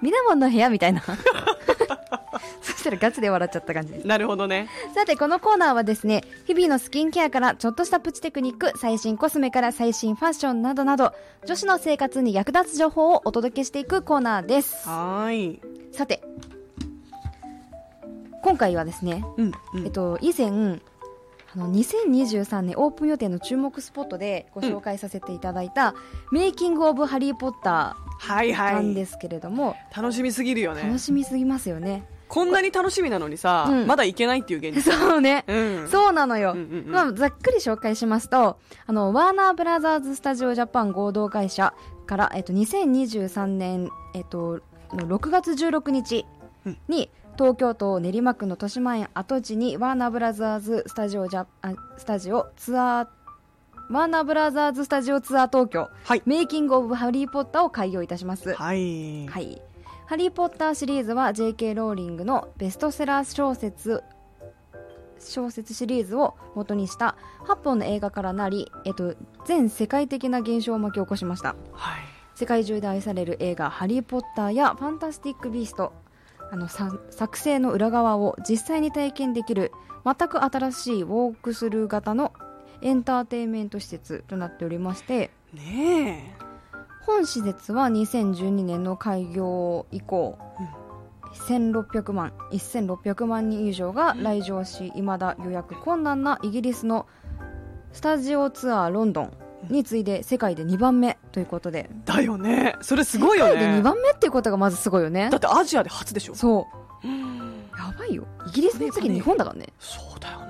[0.00, 1.02] みなもんの部屋みたいな
[2.62, 4.68] そしたらガチで笑っちゃった感じですなるほどね。
[4.94, 11.12] さてこのコーナーはですね日々のスキンケアからちょっとしたプチテクニック最新コスメから最新ファッションなどなど
[11.46, 15.60] 女子の生活に役立つ情報をお届けしていくコーナーですはーい。
[15.92, 16.22] さて
[18.44, 19.86] 今回はですね、うん、うん。
[19.86, 25.94] えっと、以前あの2023年オープン予定の注目スポットでご紹介させていただいた、
[26.30, 28.74] メイキング・オブ・ハリー・ポッタはいーはい。
[28.74, 30.98] なんですけれども、楽しみすぎるよね楽。
[30.98, 34.92] しみすぎますよねこんなに楽しみなのにさ、うんまだ行けないっていう現実。
[34.92, 35.88] そうね、うん。
[35.88, 41.72] そうなのよ、うんうんうんまあ、ざっくり紹介しますとあのワーナーブラザーズ・スタジオ・ジャパン合同会社
[42.06, 44.60] から、えっと、2023年、えっと、
[44.92, 46.26] の6月16日
[46.88, 53.08] に、東京都練馬区の豊島園跡地にワーナーブラザーズ・スタジオジャあスタジオツアー
[53.90, 58.54] ワーナーブラザーズ・スタジオツアー東京、はいメイキング・オブ・ハリー・ポッターを開業いたします。
[58.54, 59.26] はい。
[59.26, 59.60] はい。
[60.06, 61.74] ハリー・ポッターシリーズは J.K.
[61.74, 64.02] ローリングのベストセラー小説
[65.18, 67.16] 小説シリーズを元にした
[67.46, 69.16] 8本の映画からなり、えっと、
[69.46, 72.00] 全世界的な現象を巻き起こしましたはい。
[72.34, 75.92] 世界中で愛される映画「ハリー・ポッター」や「ファンタスティック・ビースト」
[76.54, 79.72] あの作成の裏側を実際に体験できる
[80.04, 82.32] 全く新しいウォークスルー型の
[82.80, 86.36] エンターテインメント施設となっておりましてね
[87.04, 90.38] 本施設は2012年の開業以降、
[91.48, 97.06] 1600万1600万人以上が来場し未だ予約困難なイギリスの
[97.92, 99.43] スタジオツアーロンドン。
[99.70, 101.94] に次いで世界で2番目ということでえ。
[102.04, 102.76] だよね。
[102.80, 103.82] それすごいよ世界で2ね。
[103.82, 106.34] 番目っていうことがまずすごいよねだってアジアで初でしょ。
[106.34, 106.66] そ
[107.02, 110.44] ううんやばいよイギリスの次日本だからねそうだよね。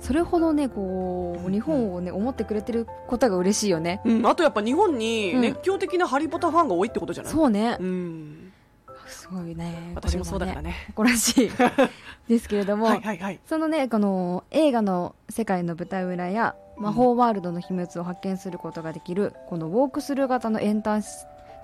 [0.00, 8.52] それほどねこう日本をね思ってくれてることが嬉しいよねうん、あとやっぱ日本にうん熱狂的なハリー・ポッターファンが多いってことじゃない、そうねうん、
[9.06, 10.76] すごいね私もそうだからねね。
[10.88, 11.50] 誇らしい
[12.28, 13.38] ですけれども、 はいはいはい。
[13.46, 21.02] そのねこの映画の世界の舞台裏や魔法ワールドの秘密を発見することができる、このウォークスルー型のエンター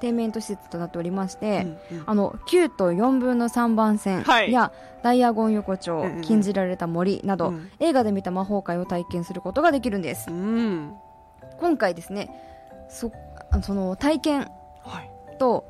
[0.01, 2.05] テインメント施設となっておりまして、うんうん。
[2.07, 4.53] あの9と4分の3番線はい。
[4.53, 7.71] や、ダイアゴン横丁、うんうん禁じられた森など、うん。
[7.81, 10.31] 映画で見た魔法界を体験することができるんです。
[10.31, 10.95] うん。
[11.59, 12.31] 今回ですね
[12.89, 13.11] そ
[13.51, 14.41] あその体験
[14.85, 15.11] はい。
[15.39, 15.69] と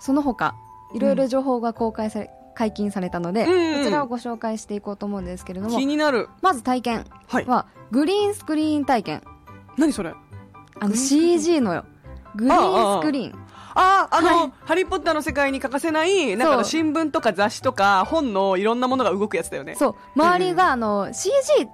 [0.00, 0.54] その他
[0.94, 3.78] いろいろ情報が公開され、解禁されたので、うんうん。
[3.78, 6.28] こちらをご紹介していこうと思うんですけれども気になる。
[6.42, 7.04] まず体験。
[7.28, 9.22] はグリーンスクリーン体験。
[9.76, 10.14] 何それ？
[10.80, 11.84] あの CG のよ。
[12.34, 13.46] グリーンスクリーン。
[13.78, 14.52] ああ、あの、はい。
[14.64, 19.74] ハリー・ポッターの世界に欠かせない、なんか新聞とか雑誌とか本のいろんなものが動くやつだよね。
[19.74, 19.94] そう。
[20.14, 21.30] 周りがあの CG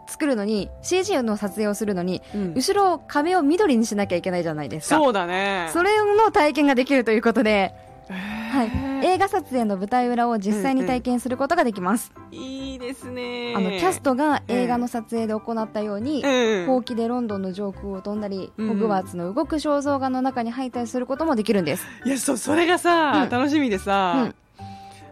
[0.08, 2.54] 作るのに CG の撮影をするのにうん。
[2.54, 4.96] 後ろ壁を緑にしなきゃいけないじゃないですか。
[4.96, 5.70] そうだね。
[5.72, 7.74] それの体験ができるということで、へ
[8.12, 9.04] はい、ー。
[9.04, 13.54] 映画撮影の舞台裏を実際に体験することができます、いいですね。
[13.56, 23.30] あのキャストが映画の撮影で行ったように、うん、ほうきでロンドンの上空を飛んだり、うんホグワーツの動く肖像画の中に入ったりすることもできるんです、いや、そ、それがさ、うん。
[23.30, 24.34] 楽しみでさ、うん。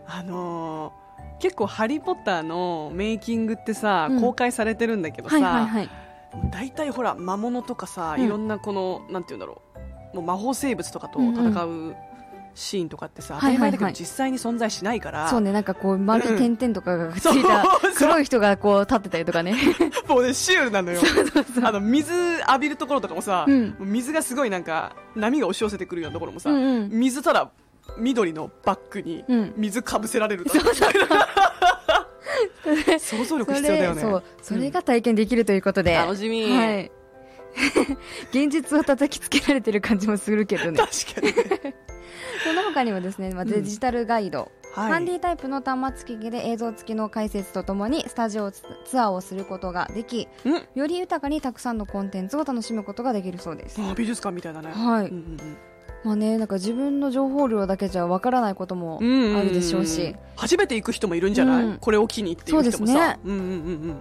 [0.07, 1.01] あのー
[1.41, 4.21] 結構ハリー・ポッターのメイキングってさ、うん。
[4.21, 5.91] 公開されてるんだけどさ、はいはいはい。
[6.53, 8.25] 大体ほら魔物とかさ、うん。
[8.25, 9.63] いろんなこのなんて言うんだろ
[10.13, 10.17] う。
[10.17, 11.97] もう魔法生物とかと戦う
[12.55, 17.65] シーンとかってさ、当たり前だけど実際に存在しないから、そうねなんかこう丸い点々とかがついた
[17.97, 19.55] 黒い人がこう立ってたりとかね。
[20.09, 21.01] もうねシュールなのよ。
[21.63, 23.77] あの水浴びるところとかもさ、うん。
[23.81, 26.91] 水がすごいなんか波が押し寄せてくるようなところもさ、うんうん。
[26.91, 27.51] 水ただ
[27.99, 29.55] 緑のバッグにうん。
[29.57, 30.51] 水かぶせられると、
[32.99, 34.03] 想像力そ必要だよね。
[34.03, 34.23] れそう。
[34.43, 36.45] それが体験できるということで、楽しみ。
[36.51, 36.91] はい。
[38.31, 40.79] 現実を叩きつけられてる感じもするけどね。
[40.79, 41.27] 確かに
[41.73, 41.75] ね
[42.45, 44.93] その他にもですね、まあ、デジタルガイド、はい。
[44.93, 50.63] ハンディタイプの端末機器で映像付きの解説とともにスタジオツツアーをすることができうん。
[50.75, 54.71] より豊かにたくさんのコンテンツを楽しむことができるそうです、あ美術館みたいだね。
[54.73, 55.07] はい。
[55.09, 55.37] うんうん
[56.03, 61.77] まあねなんか自分の情報量だけじゃわからないこともうんうんうんあるでしょうし、初めて行く人もいるんじゃない、うん。
[61.77, 62.95] これを機にっていう人もそうですね。
[62.95, 63.51] さうんうんうんう
[63.93, 63.97] ん。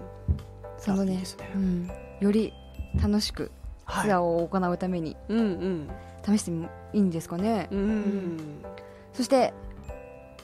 [0.78, 1.16] そのね。
[1.16, 1.22] ね。
[1.54, 2.54] うん、より
[3.02, 3.50] 楽しく
[3.84, 4.04] はい。
[4.06, 5.14] ツアーを行うために。
[5.28, 5.90] うんうん。
[6.24, 7.78] 試してもいいんですかね、うん。
[7.78, 8.64] うん
[9.12, 9.52] そして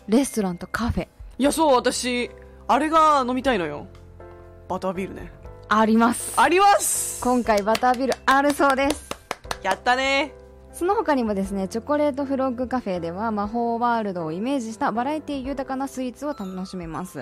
[0.08, 1.08] レストランとカフェ。
[1.38, 2.30] いやそう私
[2.68, 3.86] あれが飲みたいのよ。
[4.68, 5.32] バタービールね。
[5.68, 6.34] あります。
[6.40, 7.20] あります！
[7.22, 9.08] 今回バタービールあるそうです。
[9.62, 10.32] やったね。
[10.72, 17.20] その他にもですねチョコレートフロッグカフェでは魔法ワールドをイメージしたバラエティ豊かなスイーツを楽しめます。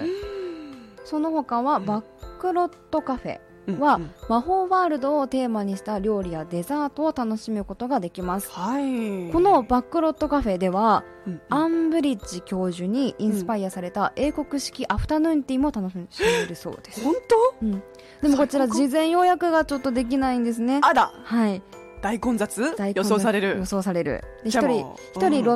[1.05, 3.33] その他はバックロットカフェ。
[3.33, 8.51] はうんうん魔法ワールドをテーマにした料理やデザートを楽しむことができます。
[8.51, 9.31] はい。
[9.33, 11.41] このバックロットカフェではうんうん。
[11.49, 17.15] アンブリッジ教授にインスパイアされた英国式アフタヌーンティーも楽しめるそうです、本
[17.63, 17.83] うん、
[18.23, 20.81] でもこちら事前予約がちょっとできないんですね。
[20.83, 21.13] 当あら。
[21.25, 21.63] はい。
[22.03, 22.75] 大混雑？
[22.77, 23.11] 大混雑。
[23.11, 23.57] 予想される？
[23.59, 24.23] 予想される。
[24.45, 25.55] 一人一人うん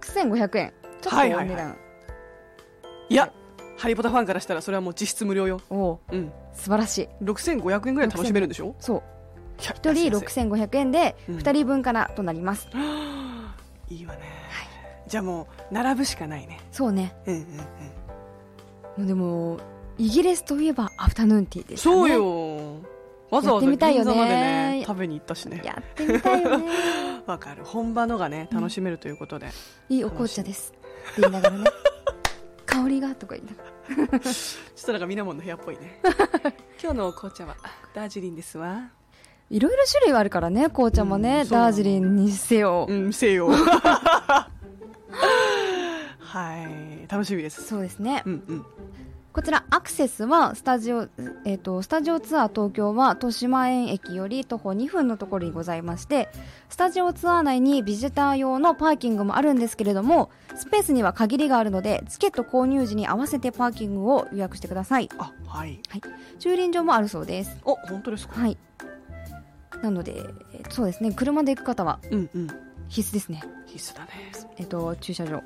[0.00, 0.72] 6500円。
[1.00, 1.48] ちょっとおはいはいはい。
[1.48, 1.76] 値段、
[3.08, 3.32] いや
[3.80, 5.60] ハリポタファンからしたらそれはもう実質無料よ。
[5.70, 6.32] おおうん。
[6.52, 7.08] 素晴らしい。
[7.24, 8.74] 6500円ぐらい楽しめるんでしょ？
[8.78, 9.02] そう。
[9.58, 11.36] 一一人6500円でうん。
[11.38, 12.68] 2人分からとなります、
[13.88, 14.20] いいわね、
[15.06, 16.60] じゃあもう並ぶしかないね。
[16.72, 17.14] そうね。
[17.26, 17.56] うんうんうん。
[17.56, 17.64] も
[19.04, 19.58] うでも
[19.98, 22.80] イギリスといえばアフタヌーンティーですそうねよ。
[23.30, 24.12] わざわざやってみたいよね。
[24.12, 25.62] 銀座までね食べに行ったしね。
[25.64, 26.64] やってみたいよね。
[27.26, 27.64] わかる。
[27.64, 29.48] 本場のがね楽しめるということで、
[29.88, 30.72] いいお紅茶です。
[31.12, 31.64] って言いながらね
[32.70, 33.64] 香りがとか言いなが
[34.18, 34.20] ら。
[34.20, 34.38] ちょ
[34.82, 36.00] っとなんかみなもんの部屋っぽいね。
[36.82, 37.56] 今日の紅茶は
[37.94, 38.90] ダージリンですわ。
[39.50, 43.48] いろいろ種類はあるからね紅茶もね、うんダージリンにせよ、うんせよ。
[46.20, 46.62] は
[47.08, 47.10] い。
[47.10, 47.64] 楽しみです。
[47.64, 48.22] そうですね。
[48.24, 48.64] うんうん
[49.32, 51.06] こちらアクセスはスタジオ、
[51.44, 56.28] えっとスタジオツアー東京は豊島園駅より徒歩2分のところにございまして
[56.68, 65.08] スタジオツアー内にビジター用のパーキングもあるんですけれどもスペースには限りがあるのでチケット購入時に合わせてパーキングを予約してください。
[65.16, 65.80] あはい。
[66.40, 67.56] 駐輪場もあるそうです。
[67.64, 68.40] お本当ですか？
[68.40, 68.58] はい。
[69.80, 70.24] なので
[70.54, 71.12] えそうですね。
[71.12, 72.48] 車で行く方はうんうん。
[72.88, 73.44] 必須ですね。
[73.66, 74.10] 必須だね。
[74.58, 75.40] えっと駐車場。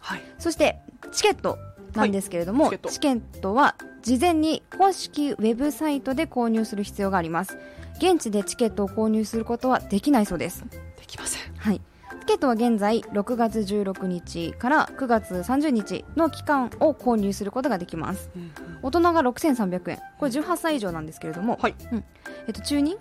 [0.00, 0.22] はい。
[0.38, 0.80] そして
[1.12, 1.56] チケット
[1.94, 7.58] なんですけれども、はいチケットは事前に公式ウェブサイトで購入する必要があります。
[7.98, 10.64] 現地でチケットを購入することはできないそうです。
[10.98, 11.54] できません。
[11.56, 11.80] はい。
[12.20, 18.30] チケットは現在6月16日から9月30日の期間を購入することができます。
[18.36, 18.52] うんうん。
[18.82, 19.98] 大人が6300円。
[20.18, 21.74] これ18歳以上なんですけれども、はい。
[21.92, 22.04] うん。
[22.46, 22.96] えっと、中任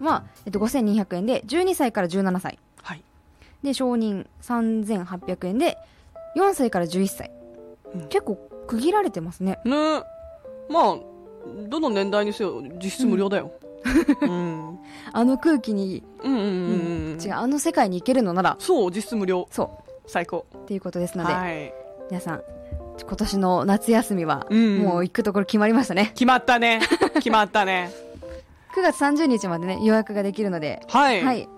[0.00, 2.58] は、えっと、5200円で12歳から17歳。
[2.82, 3.02] はい。
[3.62, 5.78] で承認3800円で
[6.36, 7.30] 4歳から11歳、
[7.94, 8.08] うん。
[8.08, 8.36] 結構
[8.66, 9.58] 区切られてますね。
[9.64, 10.02] ね。
[10.68, 10.96] まあ
[11.68, 13.52] どの年代にせよ実質無料だよ、
[14.22, 14.34] うん、う
[14.72, 14.78] ん。
[15.12, 16.46] あの空気に、うんうんうん
[17.14, 17.18] うん。
[17.22, 18.56] 違うあの世界に行けるのなら。
[18.58, 19.48] そう実質無料。
[19.50, 19.70] そ
[20.06, 20.46] 最高。
[20.52, 21.72] うっていうことですので、はい。
[22.10, 22.42] 皆さん
[23.02, 26.10] 今年の夏休みは、うんもう行くところ決まりましたね。
[26.14, 26.80] 決まったね。
[27.14, 27.90] 決まったね。
[28.74, 31.48] 9月30日までね予約ができるのではい、はい。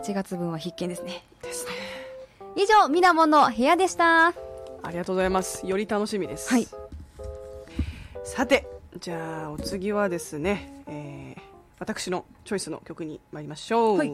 [0.00, 1.24] 8月分は必見ですね。
[1.42, 1.72] ですね。
[2.56, 4.32] 以上みなもんの部屋でした
[4.84, 5.66] ありがとうございます。
[5.66, 6.50] より楽しみです。
[6.50, 6.68] はい。
[8.22, 8.66] さて
[9.00, 11.44] じゃあお次はですね、えー
[11.80, 14.12] 私のチョイスの曲に参りましょう、はい。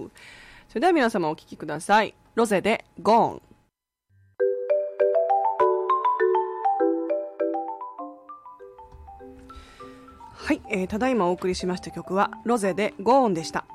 [0.69, 2.15] それでは皆様お聴きください。
[2.35, 3.43] ロゼで「ゴーン」
[10.33, 13.67] はい、えーただいまお送りしました曲はロゼでゴーンでした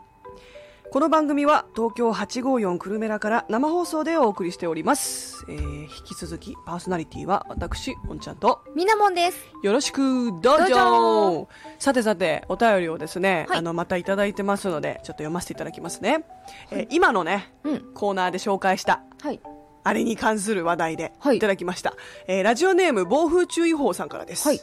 [0.95, 8.63] この番組は東京854クルメラから生放送でお送りしております、えー引き続きパーソナリティは私おんちゃんと。
[8.77, 9.37] みなもんです。
[9.61, 11.49] よろしくどうぞ。
[11.79, 13.59] さてさてお便りをですね、はい。
[13.59, 16.23] あのまたいただいてますのでちょっと読ませていただきますね、
[16.71, 17.93] えー今のねうん。
[17.93, 19.41] コーナーで紹介したはい。
[19.83, 21.37] あれに関する話題ではい。
[21.37, 21.93] いただきました、
[22.29, 24.61] えーラジオネーム暴風注意報さんからです、はい。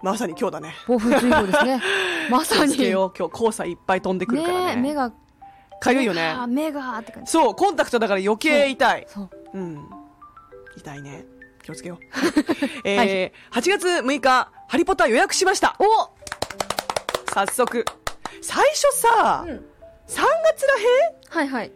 [0.00, 0.74] まさに今日だね。
[0.86, 1.82] 暴風注意報ですね。
[2.30, 2.76] まさに。
[2.76, 4.76] 今日黄砂いっぱい飛んでくるからね。
[4.76, 5.12] 目が
[5.82, 6.28] かゆいよね。
[6.28, 7.30] あ目がって感じ。
[7.30, 9.06] そうコンタクトだから余計痛い。
[9.08, 9.58] そうう。
[9.60, 9.88] ん。
[10.76, 11.24] 痛いね。
[11.62, 12.04] 気をつけよう、
[12.84, 15.76] えー8月6日ハリポタ予約しました。
[15.78, 16.10] お！
[17.32, 17.84] 早速。
[18.40, 19.50] 最初さ、うん。
[19.50, 19.56] 3
[20.08, 20.34] 月らへん？
[21.28, 21.72] はいはい。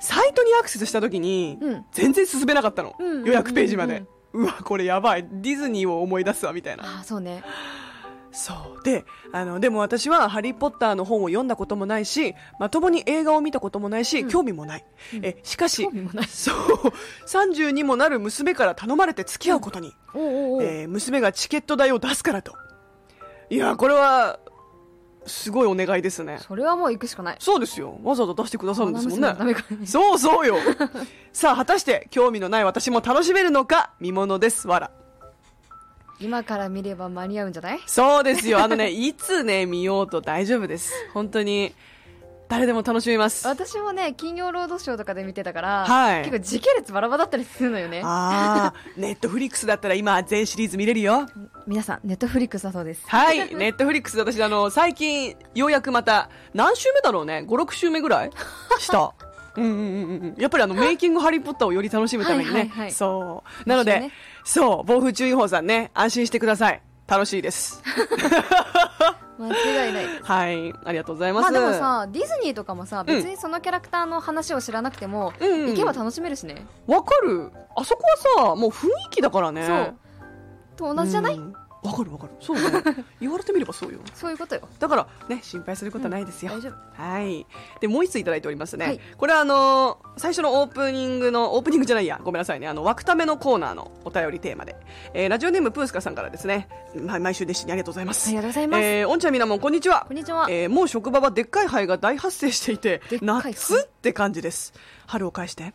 [0.00, 1.84] サイトにアクセスした時に、うん。
[1.92, 3.06] 全然進めなかったの、うん。
[3.06, 5.26] うんうんうん予約ページまで、うわこれやばい。
[5.28, 6.84] ディズニーを思い出すわみたいな。
[6.84, 7.42] ああそうね
[8.34, 8.82] そう。
[8.84, 14.84] であのでも私は「ハリー・ポッター」の本を読んだこともないしまともに映画を見たこともないし、興味もない、
[15.22, 15.88] えしかし
[16.28, 16.56] そう。
[17.26, 20.62] 30にもなる娘から頼まれて付き合うことに、おうおうおう。
[20.64, 22.52] えー娘がチケット代を出すからと。
[23.50, 24.40] いやこれは
[25.26, 26.38] すごいお願いですね。
[26.40, 27.36] それはもう行くしかない。
[27.38, 27.98] そうですよ。
[28.02, 29.56] わざわざ出してくださるんですもんね。
[29.86, 30.56] そうそうよ。
[31.32, 33.92] さあ果たして興味のない私も楽しめるのか？
[34.00, 34.68] 見ものです。
[34.68, 34.90] わら
[36.20, 37.80] 今から見れば間に合うんじゃない？
[37.86, 41.74] そうですよあのね いつね見ようと大丈夫です本当に
[42.46, 43.48] 誰でも楽しめます。
[43.48, 51.26] 私もね金曜ロードショーとかで見てたから、はい結構時系列バラバラだったりするのよねああ、 ネットフリックスだったら今全シリーズ見れるよ。
[51.66, 58.30] 皆さんネットフリックスだそうですはい、 ネットフリックスで私あの、最近ようやくまた、何週目だろうね ?5、6週目ぐらい？
[58.78, 59.12] した。
[59.56, 59.80] うんうんうんう
[60.26, 60.34] ん。
[60.38, 62.60] やっぱりあの、メイキングハリーポッターをより楽しむためにね。
[62.60, 63.68] はいはいはいそう。
[63.68, 64.10] なので、
[64.44, 66.82] そう、暴風注意報さんね、安心してください。
[67.06, 67.82] 楽しいです。
[69.38, 71.40] 間違いない はい、ありがとうございま。
[71.40, 77.50] ますあでもさディズニーとかもさ別にそのキャラクターの話を知らなくても、うんうん行けば楽しめるしね、わかる。
[77.76, 78.02] あそこ
[78.38, 79.66] はさ、もう雰囲気だからね。
[79.66, 79.94] そう
[80.76, 81.54] と同じじゃない、うん
[81.84, 82.32] わかるわかる。
[82.40, 82.62] そうね。
[83.20, 83.98] 言われてみればそうよ。
[84.14, 84.62] そういうことよ。
[84.78, 87.02] だからね心配することはないですよ、大丈夫。
[87.02, 87.46] はい。
[87.80, 89.00] でもう一ついただいておりますね、はい。
[89.18, 92.20] これはあのー最初のオープニングのオープニングじゃないや。
[92.22, 92.68] ごめんなさいね。
[92.68, 94.76] あの枠ためのコーナーのお便りテーマで、
[95.12, 98.28] えーラジオネームプースカさんからですね、ま、毎週弟子にありがとうございます。
[98.28, 98.82] ありがとうございます。
[98.82, 100.04] えーおんちゃんみなもんこんにちは。
[100.08, 100.46] こんにちは。
[100.48, 104.72] えーもう職場はでっかい灰が大発生していて夏って感じです。
[105.06, 105.74] 春を返して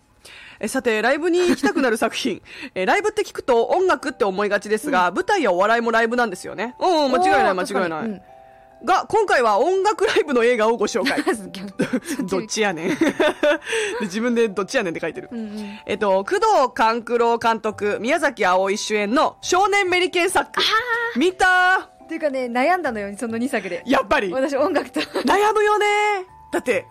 [0.60, 2.42] えさてライブに行きたくなる作品。
[2.76, 6.76] えライブって聞くと音楽って思いがちですが、舞台やお笑いもライブなんですよね。
[6.80, 8.22] うんうん間違いない間違いない、うん。
[8.84, 11.24] が、今回は音楽ライブの映画をご紹介。
[12.28, 12.90] どっちやねん。
[12.98, 12.98] で
[14.02, 15.30] 自分でどっちやねんって書いてる。
[15.32, 15.80] うんうん。
[15.86, 16.44] えっと、工藤
[16.74, 20.50] 官九郎監督、宮崎葵主演の少年メリケン作。
[21.16, 21.90] 見た？
[22.04, 23.84] っていうかね悩んだのよその2作で。
[23.86, 25.00] やっぱり、私音楽と。
[25.00, 25.86] 悩むよね。
[26.52, 26.88] だって、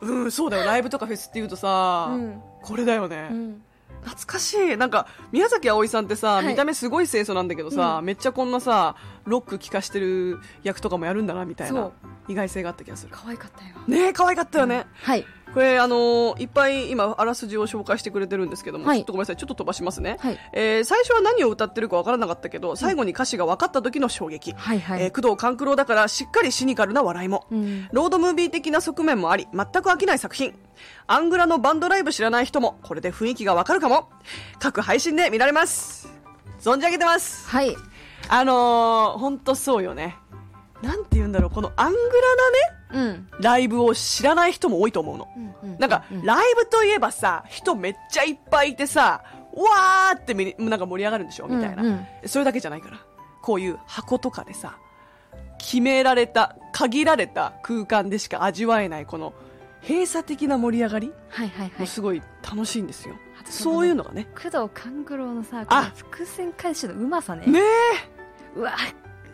[0.00, 3.28] うん、そうだよ、ライブとかフェスって言うとさ、うんこれだよね。
[3.30, 3.62] うん
[4.04, 4.76] 懐かしい。
[4.76, 8.94] なんか、宮崎葵さんってさ、はい見た目すごい清楚なんだけどさ、うめっちゃこんなさ、
[9.24, 11.90] ロック聴かしてる役とかもやるんだな、みたいな。
[12.28, 13.12] 意外性があった気がする。
[13.12, 14.86] 可愛かったよねえ、可愛かったよね。
[14.94, 15.24] はい
[15.56, 20.18] これ、あのーいっぱい今、あらすじを紹介してくれてるんですけども、はいちょっとごめんなさい、ちょっと飛ばしますね。
[20.20, 24.52] はいえー最初は何を歌ってるかわからなかったけど、最後に歌詞が分かった時の衝撃。
[24.52, 27.46] はいはいえー工藤官九郎だから、しっかりシニカルな笑いも。
[27.50, 30.54] うんロードムービー的な側面もあり、全く飽きない作品。
[31.06, 34.10] アングラのバンドライブ知らない人も、これで雰囲気がわかるかも。
[34.58, 36.06] 各配信で見られます。
[36.60, 37.48] 存じ上げてます。
[37.48, 37.74] はい
[38.28, 40.18] あのー、ほんとそうよね。
[40.82, 42.75] なんて言うんだろう、このアングラなね、うん
[43.40, 45.28] ライブを知らない人も多いと思うの。
[45.78, 49.22] なんか、ライブといえばさ、人めっちゃいっぱいいてさ、
[49.52, 52.06] わーってみなんか盛り上がるんでしょみたいな、うんうん。
[52.26, 53.00] それだけじゃないから。
[53.42, 54.76] こういう箱とかでさ、
[55.58, 59.32] 決められた、限られた空間でしか味わえない、この
[59.82, 61.80] 閉鎖的な盛り上がりはいはいはい。
[61.80, 63.14] もすごい楽しいんですよ。
[63.48, 64.26] そういうのがね。
[64.34, 65.64] 工藤官九郎のさ
[65.94, 67.46] 伏線回収のうまさね。
[67.46, 67.60] ね
[68.56, 68.72] うわ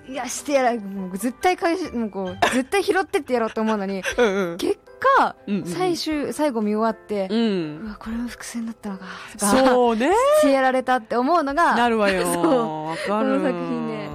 [0.09, 4.03] いやしてやらもう絶対回収もうこう絶対拾ってってやろうと思うのにえ。
[4.19, 4.57] うんうん。
[4.59, 4.79] 結
[5.17, 7.35] 果、うんうん最終最後見終わって、う。
[7.35, 10.13] うんわこれも伏線だったのかとかそうね。
[10.41, 12.27] してやられたって思うのがなるわよ。
[12.33, 13.39] そうわかる。
[13.39, 14.09] この作品ね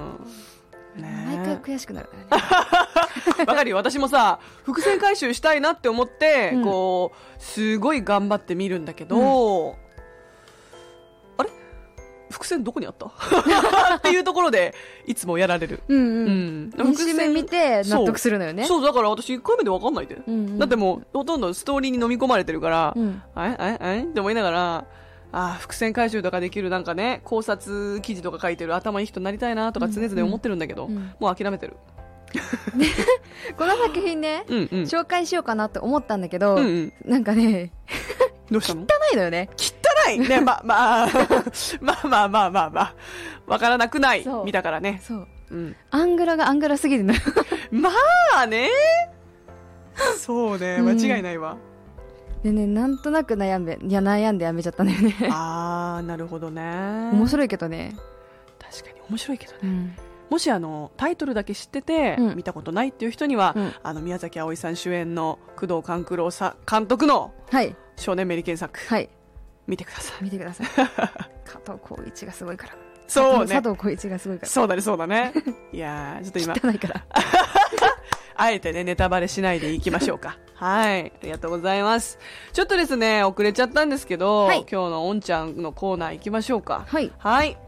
[0.96, 3.76] ね毎回悔しくなるんだよね わかるよ。
[3.76, 9.87] 私もさ、伏線回収したいなって思って、うんこう、すごい頑張って見るんだけど、あれ
[12.38, 13.06] 伏線どこにあった？
[13.96, 14.74] っていうところで、
[15.06, 15.82] いつもやられる。
[15.88, 16.70] うんううんん。
[16.70, 20.20] 2周目見て納得するのよねそう、だから私1回目でわかんないで。
[20.26, 24.84] うんうんだってもう、ほとんどストーリーに飲み込まれてるから、うんえええって思いながら、あ
[25.32, 31.76] あ、伏線回収とかできるなんかね、考察記事とか書いてる頭いい人になりたいなとか常々思ってるんだけど、うんうんもう諦めてる。
[33.56, 34.66] この作品ね、うんうん。
[34.82, 36.92] 紹介しようかなって思ったんだけど、うんうん。
[37.10, 37.72] なんかね
[38.50, 39.50] どうしたの汚いのよね。
[39.56, 40.18] 汚い。
[40.20, 41.08] ね、ま、まあ、
[41.80, 42.94] まあまあまあまあまあ、
[43.46, 44.24] わからなくない。
[44.44, 45.00] 見たからね。
[45.04, 45.28] そう。
[45.50, 45.76] うん。
[45.90, 47.14] アングラがアングラすぎるの。
[47.14, 47.20] よ
[47.70, 47.90] ま
[48.36, 48.68] あね。
[50.16, 50.98] そうね、うん。
[50.98, 51.56] 間違いないわ。
[52.42, 55.14] でねなんとなく悩んでいや悩んでやめちゃったんだよね。
[55.30, 56.62] あー、なるほどね。
[57.12, 57.96] 面白いけどね、
[58.60, 59.58] 確かに面白いけどね。
[59.64, 59.96] うん、
[60.30, 62.36] もしあの、タイトルだけ知ってて、うん。
[62.36, 63.72] 見たことないっていう人には、うん。
[63.82, 69.08] あの、宮崎葵さん主演の工藤官九郎さ監督のはい少年メリケン作、はい
[69.66, 70.24] 見てください。
[70.24, 70.66] 見てください
[71.44, 72.72] 加藤浩一がすごいから
[73.06, 73.68] そうね佐。
[73.68, 75.32] 藤浩一がすごいからそうだね、そうだね。
[75.72, 77.04] いやー、ちょっと今、汚いから
[78.36, 80.38] あえてね、ネタバレしないでいきましょうか。
[80.54, 81.12] はい。
[81.20, 82.18] ありがとうございます。
[82.52, 86.84] ちょっとですね、遅れちゃったんですけど、はい今日のおんちゃんのコーナー行きましょうか。
[86.86, 87.58] はいはい。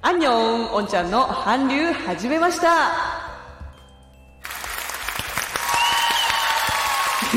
[0.00, 2.92] アンニョン、おんちゃんの韓流始めました。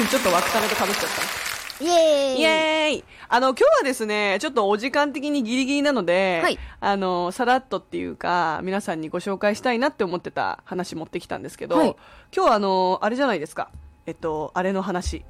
[0.10, 0.96] ちょっと枠ためと被っちゃっ
[1.36, 1.41] た。
[1.82, 11.96] イエーイイエーイあの、今日はですね、ちょっとお時間的にギリギリなので、はいあの、さらっとっていうか、皆さんにご紹介したいなって思ってた話持ってきたんですけど、はい
[12.34, 13.70] 今日はあの、あれじゃないですか。
[14.06, 15.24] えっと、あれの話。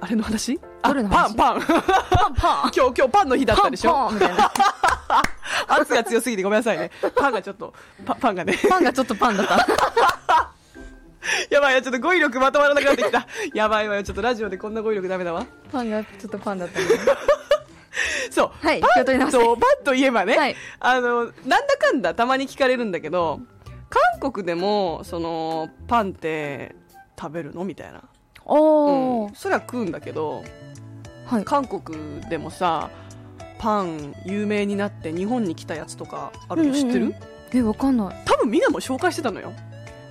[0.00, 0.60] あれの話？
[0.82, 1.34] あどれの話？
[1.34, 1.62] パン、パン。
[1.62, 3.92] パンパン 今日、今日パンの日だったでしょ？
[3.92, 4.52] パンパンみたいな
[5.80, 6.90] 圧が強すぎてごめんなさいね。
[7.16, 7.74] パンがちょっと、
[8.04, 8.58] パパンがね。
[8.68, 10.50] パンがちょっとパンだった
[11.50, 13.26] やばいよ、ちょっと語彙力まとまらなくなってきた。
[13.54, 15.46] やばいわよ、ちょっとラジオでこんな語彙力ダメだわ。
[15.72, 16.86] パンがちょっとパンだったの
[18.30, 18.50] そう。
[18.66, 21.32] はいパ気を取り直してンと、パンといえばね、はいあの、なん
[21.66, 23.40] だかんだたまに聞かれるんだけど、
[23.90, 26.74] 韓国でも、その、パンって
[27.18, 28.02] 食べるのみたいな。
[28.44, 29.34] おー、うん。
[29.34, 30.44] そりゃ食うんだけど、
[31.26, 32.90] はい韓国でもさ、
[33.58, 37.14] パン有名になって日本に来たやつとかあるの知ってる、うんうん
[37.50, 39.54] えわかんない多分みんなも紹介してたのよ。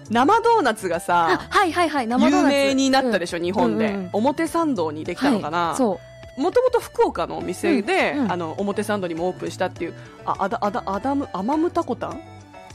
[0.10, 2.56] 生ドーナツがあさ、はいはいはい生ドーナツ。
[2.56, 4.00] 有名になったでしょ、日本で、うんうん。
[4.06, 6.00] うん表参道にできたのかな、はい、そ
[6.38, 6.42] う。
[6.42, 8.32] もともと福岡のお店で、うんうん。
[8.32, 9.94] あの表参道にもオープンしたっていう。
[10.26, 12.22] あアダアダアダムアマムタコタン、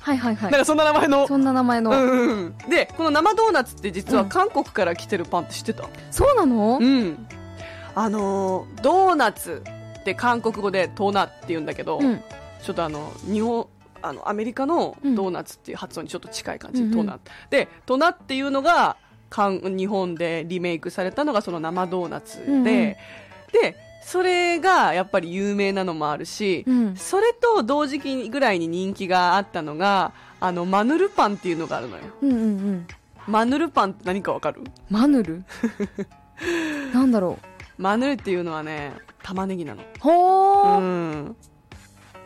[0.00, 0.50] はいはいはい。
[0.50, 1.28] なんかそんな名前の。
[1.28, 2.58] そんな名前の、うんうんうん。
[2.68, 4.28] でこの生ドーナツって実はうん。
[4.28, 5.88] 韓国から来てるパンって知ってた？
[6.10, 7.26] そうなの、うん、
[7.94, 9.62] あのードーナツ
[10.00, 12.20] って韓国語でトーナって言うんだけど、うん。
[12.62, 13.66] ちょっとあの日本
[14.02, 16.94] あのアメリカのドーナツっていう発音にちょっと近い感じ、うんうん。
[16.94, 17.00] ト。
[17.00, 17.18] ーナ
[17.50, 18.96] でトナっていうのが
[19.30, 22.64] 韓日本でリメイクされたのがその生ドーナツで、うんうん。
[22.64, 22.96] で
[24.04, 26.96] それがやっぱり有名なのもあるし、うん。
[26.96, 32.02] それと同時期ぐらいに人気があったのがあのマヌルパンっていうのがあるのよ。
[32.20, 32.86] うんうんうん。
[33.28, 34.62] マヌルパンって何かわかる？
[34.90, 35.44] マヌル？
[36.92, 37.38] なんだろ
[37.78, 38.92] マヌルっていうのはね
[39.22, 39.82] 玉ねぎなの。
[39.82, 41.36] うほー、うん。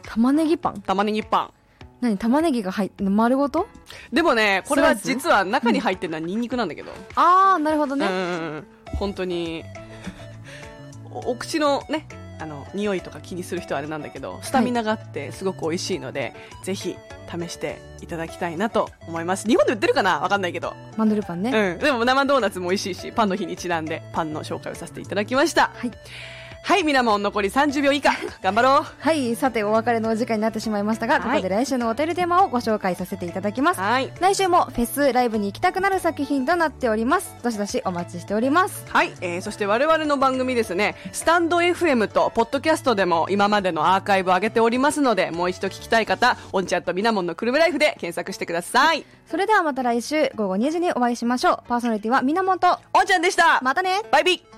[0.03, 0.81] 玉ねぎパン？
[0.81, 1.51] 玉ねぎパン
[2.01, 3.67] 何玉ねぎが入って丸ごと？
[4.13, 8.25] でもねこれは実は中に入ってるのはニンニクなんだけど、ああなるほどね、うんうんう
[8.59, 8.67] ん。
[8.97, 9.65] 本当に
[11.11, 12.07] おお口のね
[12.39, 16.35] あの匂いとか気にする人はあれなんだけどスタミナがあってすごく美味しいので、
[16.65, 16.97] ぜひ
[17.29, 19.49] 試していただきたいなと思います。
[19.49, 20.21] 日本で売ってるかな？
[20.21, 25.71] わかんないけど、マヌルパンね、うん、でも生ドーナツも美味しいしパンの日にちなんでパンの紹介をさせていただきました。
[25.75, 25.91] はい
[26.67, 28.11] はいみなもん残り30秒以下。
[28.43, 28.83] 頑張ろう。
[28.99, 31.23] はいさてお別れのお時間になってしまいましたが、はい。
[31.23, 33.81] ここで来週のおテルテーマをご紹介させていただきます。
[33.81, 34.13] はい。
[34.21, 37.37] 来週もフェスライブに行きたくなる作品となっております。
[37.45, 38.85] どしどしお待ちしております。
[38.89, 49.07] はい、えーそして我々の番組ですね、スタンド FM とポッドキャストでも今までのアーカイブを上げておりますので、もう一度聞きたい方、オンチャットミナモンのくるめライフで検索してください。
[49.31, 51.69] それではまた来週午後2時にお会いしましょう。
[51.69, 54.01] パーソナリティはみなもんとおんちゃんでした、またね。
[54.11, 54.57] バイビー